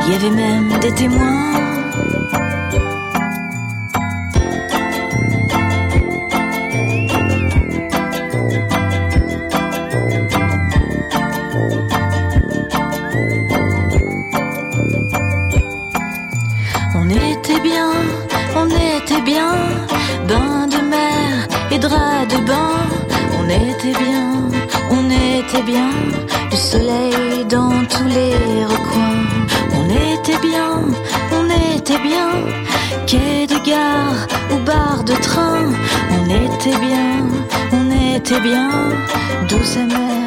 Il 0.06 0.12
y 0.12 0.16
avait 0.16 0.30
même 0.30 0.76
des 0.80 0.92
témoins. 0.92 1.69
de 21.80 22.46
bain. 22.46 22.76
On 23.38 23.48
était 23.48 23.98
bien, 23.98 24.48
on 24.90 25.04
était 25.10 25.62
bien, 25.62 25.90
du 26.50 26.56
soleil 26.56 27.44
dans 27.48 27.70
tous 27.86 28.06
les 28.06 28.64
recoins. 28.64 29.24
On 29.78 29.84
était 29.88 30.38
bien, 30.40 30.82
on 31.32 31.46
était 31.74 31.98
bien, 31.98 32.28
quai 33.06 33.46
de 33.46 33.58
gare 33.64 34.26
ou 34.52 34.58
bar 34.64 35.04
de 35.04 35.14
train. 35.14 35.72
On 36.16 36.24
était 36.26 36.78
bien, 36.78 37.26
on 37.72 38.16
était 38.16 38.40
bien, 38.40 38.70
douce 39.48 39.76
amère. 39.76 40.19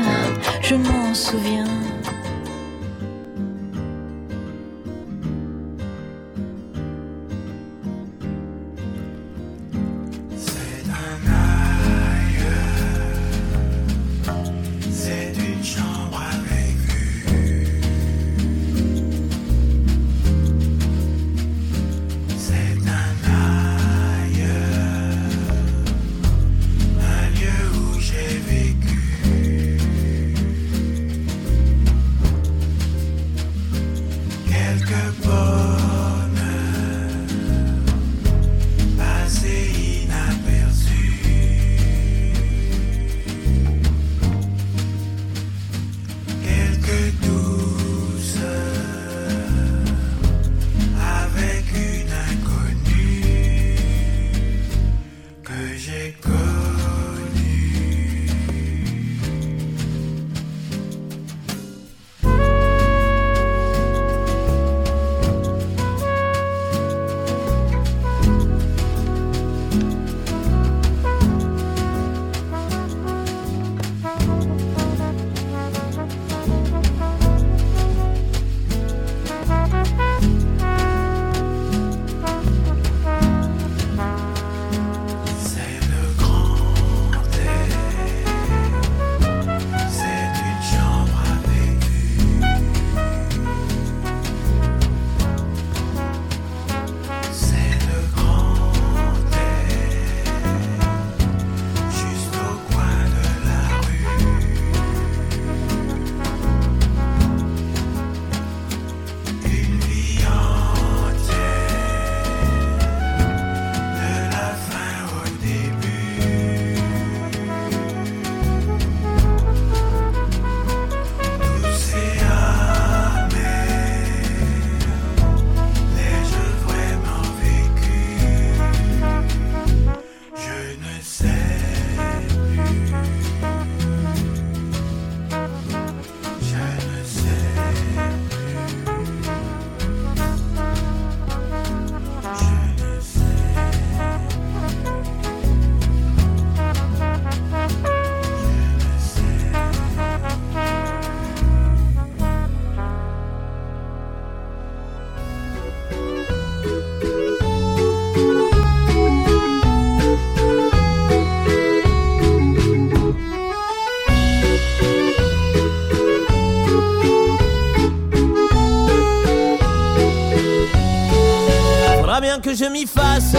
Que 172.44 172.54
je 172.54 172.66
m'y 172.66 172.86
fasse 172.86 173.36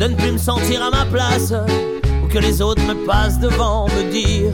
de 0.00 0.06
ne 0.06 0.14
plus 0.16 0.32
me 0.32 0.38
sentir 0.38 0.82
à 0.82 0.90
ma 0.90 1.06
place 1.06 1.54
ou 2.22 2.26
que 2.26 2.38
les 2.38 2.60
autres 2.60 2.82
me 2.82 3.06
passent 3.06 3.38
devant 3.38 3.86
me 3.86 4.10
dire 4.10 4.52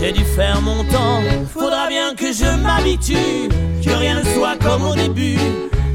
j'ai 0.00 0.12
dû 0.12 0.24
faire 0.24 0.60
mon 0.60 0.84
temps. 0.84 1.20
Faudra 1.52 1.88
bien 1.88 2.14
que 2.14 2.32
je 2.32 2.44
m'habitue, 2.62 3.48
que 3.84 3.90
rien 3.90 4.20
ne 4.20 4.24
soit 4.24 4.56
comme 4.60 4.84
au 4.84 4.94
début, 4.94 5.38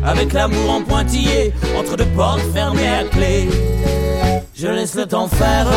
avec 0.04 0.34
l'amour 0.34 0.70
en 0.70 0.82
pointillé 0.82 1.54
entre 1.78 1.98
deux 1.98 2.12
portes 2.16 2.42
fermées 2.54 2.88
à 2.88 3.04
clé. 3.04 3.50
Je 4.56 4.68
laisse 4.68 4.96
le 4.96 5.06
temps 5.06 5.28
faire, 5.28 5.68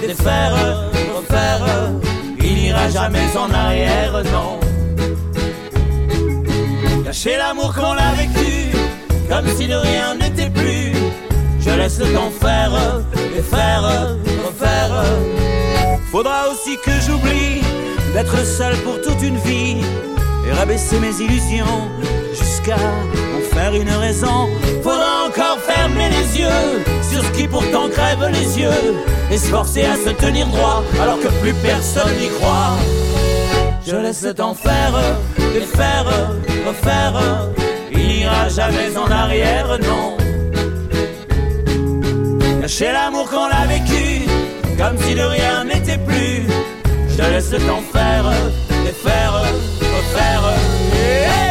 défaire, 0.00 0.54
refaire. 1.16 1.90
Il 2.40 2.54
n'ira 2.54 2.88
jamais 2.88 3.26
en 3.36 3.52
arrière, 3.52 4.22
non. 4.32 4.60
Cacher 7.04 7.36
l'amour 7.36 7.74
qu'on 7.74 7.96
a 7.96 8.12
vécu, 8.12 8.77
comme 9.28 9.46
si 9.56 9.66
de 9.66 9.74
rien 9.74 10.14
n'était 10.14 10.50
plus. 10.50 10.92
Je 11.60 11.70
laisse 11.70 11.98
le 11.98 12.06
temps 12.12 12.30
faire, 12.40 12.72
défaire, 13.34 14.16
refaire. 14.46 15.04
Faudra 16.10 16.48
aussi 16.50 16.76
que 16.84 16.90
j'oublie 17.06 17.62
d'être 18.14 18.44
seul 18.44 18.74
pour 18.78 19.00
toute 19.02 19.22
une 19.22 19.36
vie 19.38 19.76
et 20.46 20.52
rabaisser 20.52 20.98
mes 20.98 21.14
illusions 21.20 21.90
jusqu'à 22.30 22.76
en 22.76 23.54
faire 23.54 23.74
une 23.74 23.90
raison. 23.90 24.48
Faudra 24.82 25.26
encore 25.26 25.58
fermer 25.60 26.08
les 26.08 26.40
yeux 26.40 26.82
sur 27.02 27.22
ce 27.22 27.30
qui 27.32 27.46
pourtant 27.46 27.88
crève 27.90 28.26
les 28.32 28.60
yeux 28.60 28.94
et 29.30 29.36
se 29.36 29.48
forcer 29.48 29.84
à 29.84 29.96
se 29.96 30.10
tenir 30.10 30.46
droit 30.46 30.82
alors 31.02 31.20
que 31.20 31.28
plus 31.42 31.52
personne 31.54 32.16
n'y 32.18 32.28
croit. 32.28 32.78
Je 33.86 33.96
laisse 33.96 34.22
le 34.22 34.34
temps 34.34 34.54
faire, 34.54 34.94
défaire, 35.52 36.06
refaire. 36.66 37.48
Il 37.92 37.98
n'ira 37.98 38.48
jamais 38.48 38.96
en 38.96 39.10
arrière, 39.10 39.78
non. 39.80 40.16
Cacher 42.60 42.92
l'amour 42.92 43.28
qu'on 43.30 43.46
a 43.46 43.66
vécu, 43.66 44.28
comme 44.76 44.98
si 44.98 45.14
de 45.14 45.22
rien 45.22 45.64
n'était 45.64 45.98
plus. 45.98 46.46
Je 47.16 47.22
laisse 47.22 47.50
le 47.50 47.58
temps 47.58 47.82
faire, 47.92 48.30
défaire, 48.84 49.32
refaire. 49.80 51.47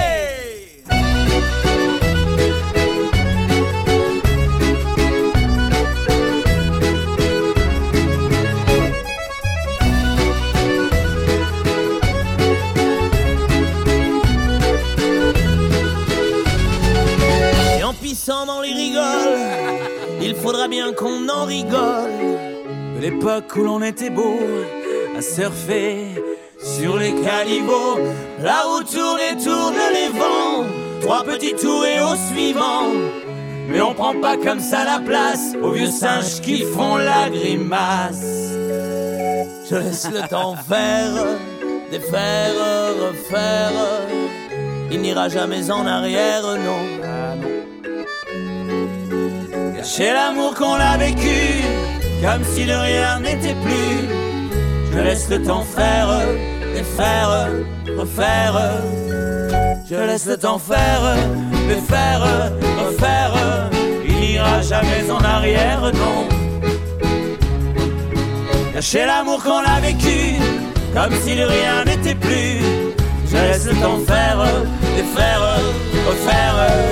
Dans 18.27 18.59
les 18.59 18.73
rigoles, 18.73 19.79
il 20.21 20.35
faudra 20.35 20.67
bien 20.67 20.91
qu'on 20.91 21.29
en 21.29 21.45
rigole. 21.45 22.11
De 22.97 22.99
l'époque 22.99 23.55
où 23.55 23.63
l'on 23.63 23.81
était 23.81 24.09
beau 24.09 24.37
à 25.17 25.21
surfer 25.21 26.21
Sur 26.59 26.97
les 26.97 27.13
calibots, 27.13 27.99
là 28.41 28.65
où 28.67 28.83
tournent 28.83 29.21
et 29.31 29.41
tournent 29.41 29.75
les 29.93 30.09
vents. 30.19 30.65
Trois 30.99 31.23
petits 31.23 31.55
tours 31.55 31.85
et 31.85 32.01
au 32.01 32.15
suivant. 32.33 32.91
Mais 33.69 33.79
on 33.79 33.93
prend 33.93 34.19
pas 34.19 34.35
comme 34.35 34.59
ça 34.59 34.83
la 34.83 34.99
place 34.99 35.53
aux 35.63 35.71
vieux 35.71 35.87
singes 35.87 36.41
qui 36.41 36.63
font 36.63 36.97
la 36.97 37.29
grimace. 37.29 38.51
Je 39.69 39.75
laisse 39.75 40.09
le 40.11 40.27
temps 40.27 40.57
faire, 40.67 41.13
défaire, 41.91 42.53
refaire. 42.99 43.71
Il 44.91 44.99
n'ira 44.99 45.29
jamais 45.29 45.71
en 45.71 45.85
arrière, 45.85 46.43
non. 46.43 47.06
Cacher 49.87 50.11
l'amour 50.11 50.53
qu'on 50.53 50.73
a 50.73 50.97
vécu, 50.97 51.63
comme 52.21 52.43
si 52.43 52.65
de 52.65 52.73
rien 52.73 53.21
n'était 53.21 53.55
plus. 53.63 54.09
Je 54.91 54.99
laisse 54.99 55.29
le 55.29 55.41
temps 55.41 55.63
faire, 55.63 56.09
et 56.75 56.83
faire, 56.83 57.47
refaire. 57.97 58.81
Je 59.89 59.95
laisse 59.95 60.25
le 60.25 60.35
temps 60.35 60.59
faire, 60.59 61.15
et 61.71 61.81
faire, 61.89 62.51
refaire. 62.85 63.69
Il 64.05 64.15
n'ira 64.15 64.61
jamais 64.61 65.09
en 65.09 65.23
arrière, 65.23 65.79
non. 65.93 66.27
Cacher 68.73 69.05
l'amour 69.05 69.41
qu'on 69.41 69.63
a 69.63 69.79
vécu, 69.79 70.35
comme 70.93 71.13
si 71.23 71.33
de 71.33 71.43
rien 71.43 71.85
n'était 71.85 72.15
plus. 72.15 72.59
Je 73.31 73.37
laisse 73.37 73.65
le 73.67 73.75
temps 73.75 73.99
faire, 74.05 74.45
et 74.97 75.17
faire, 75.17 75.41
refaire. 76.05 76.87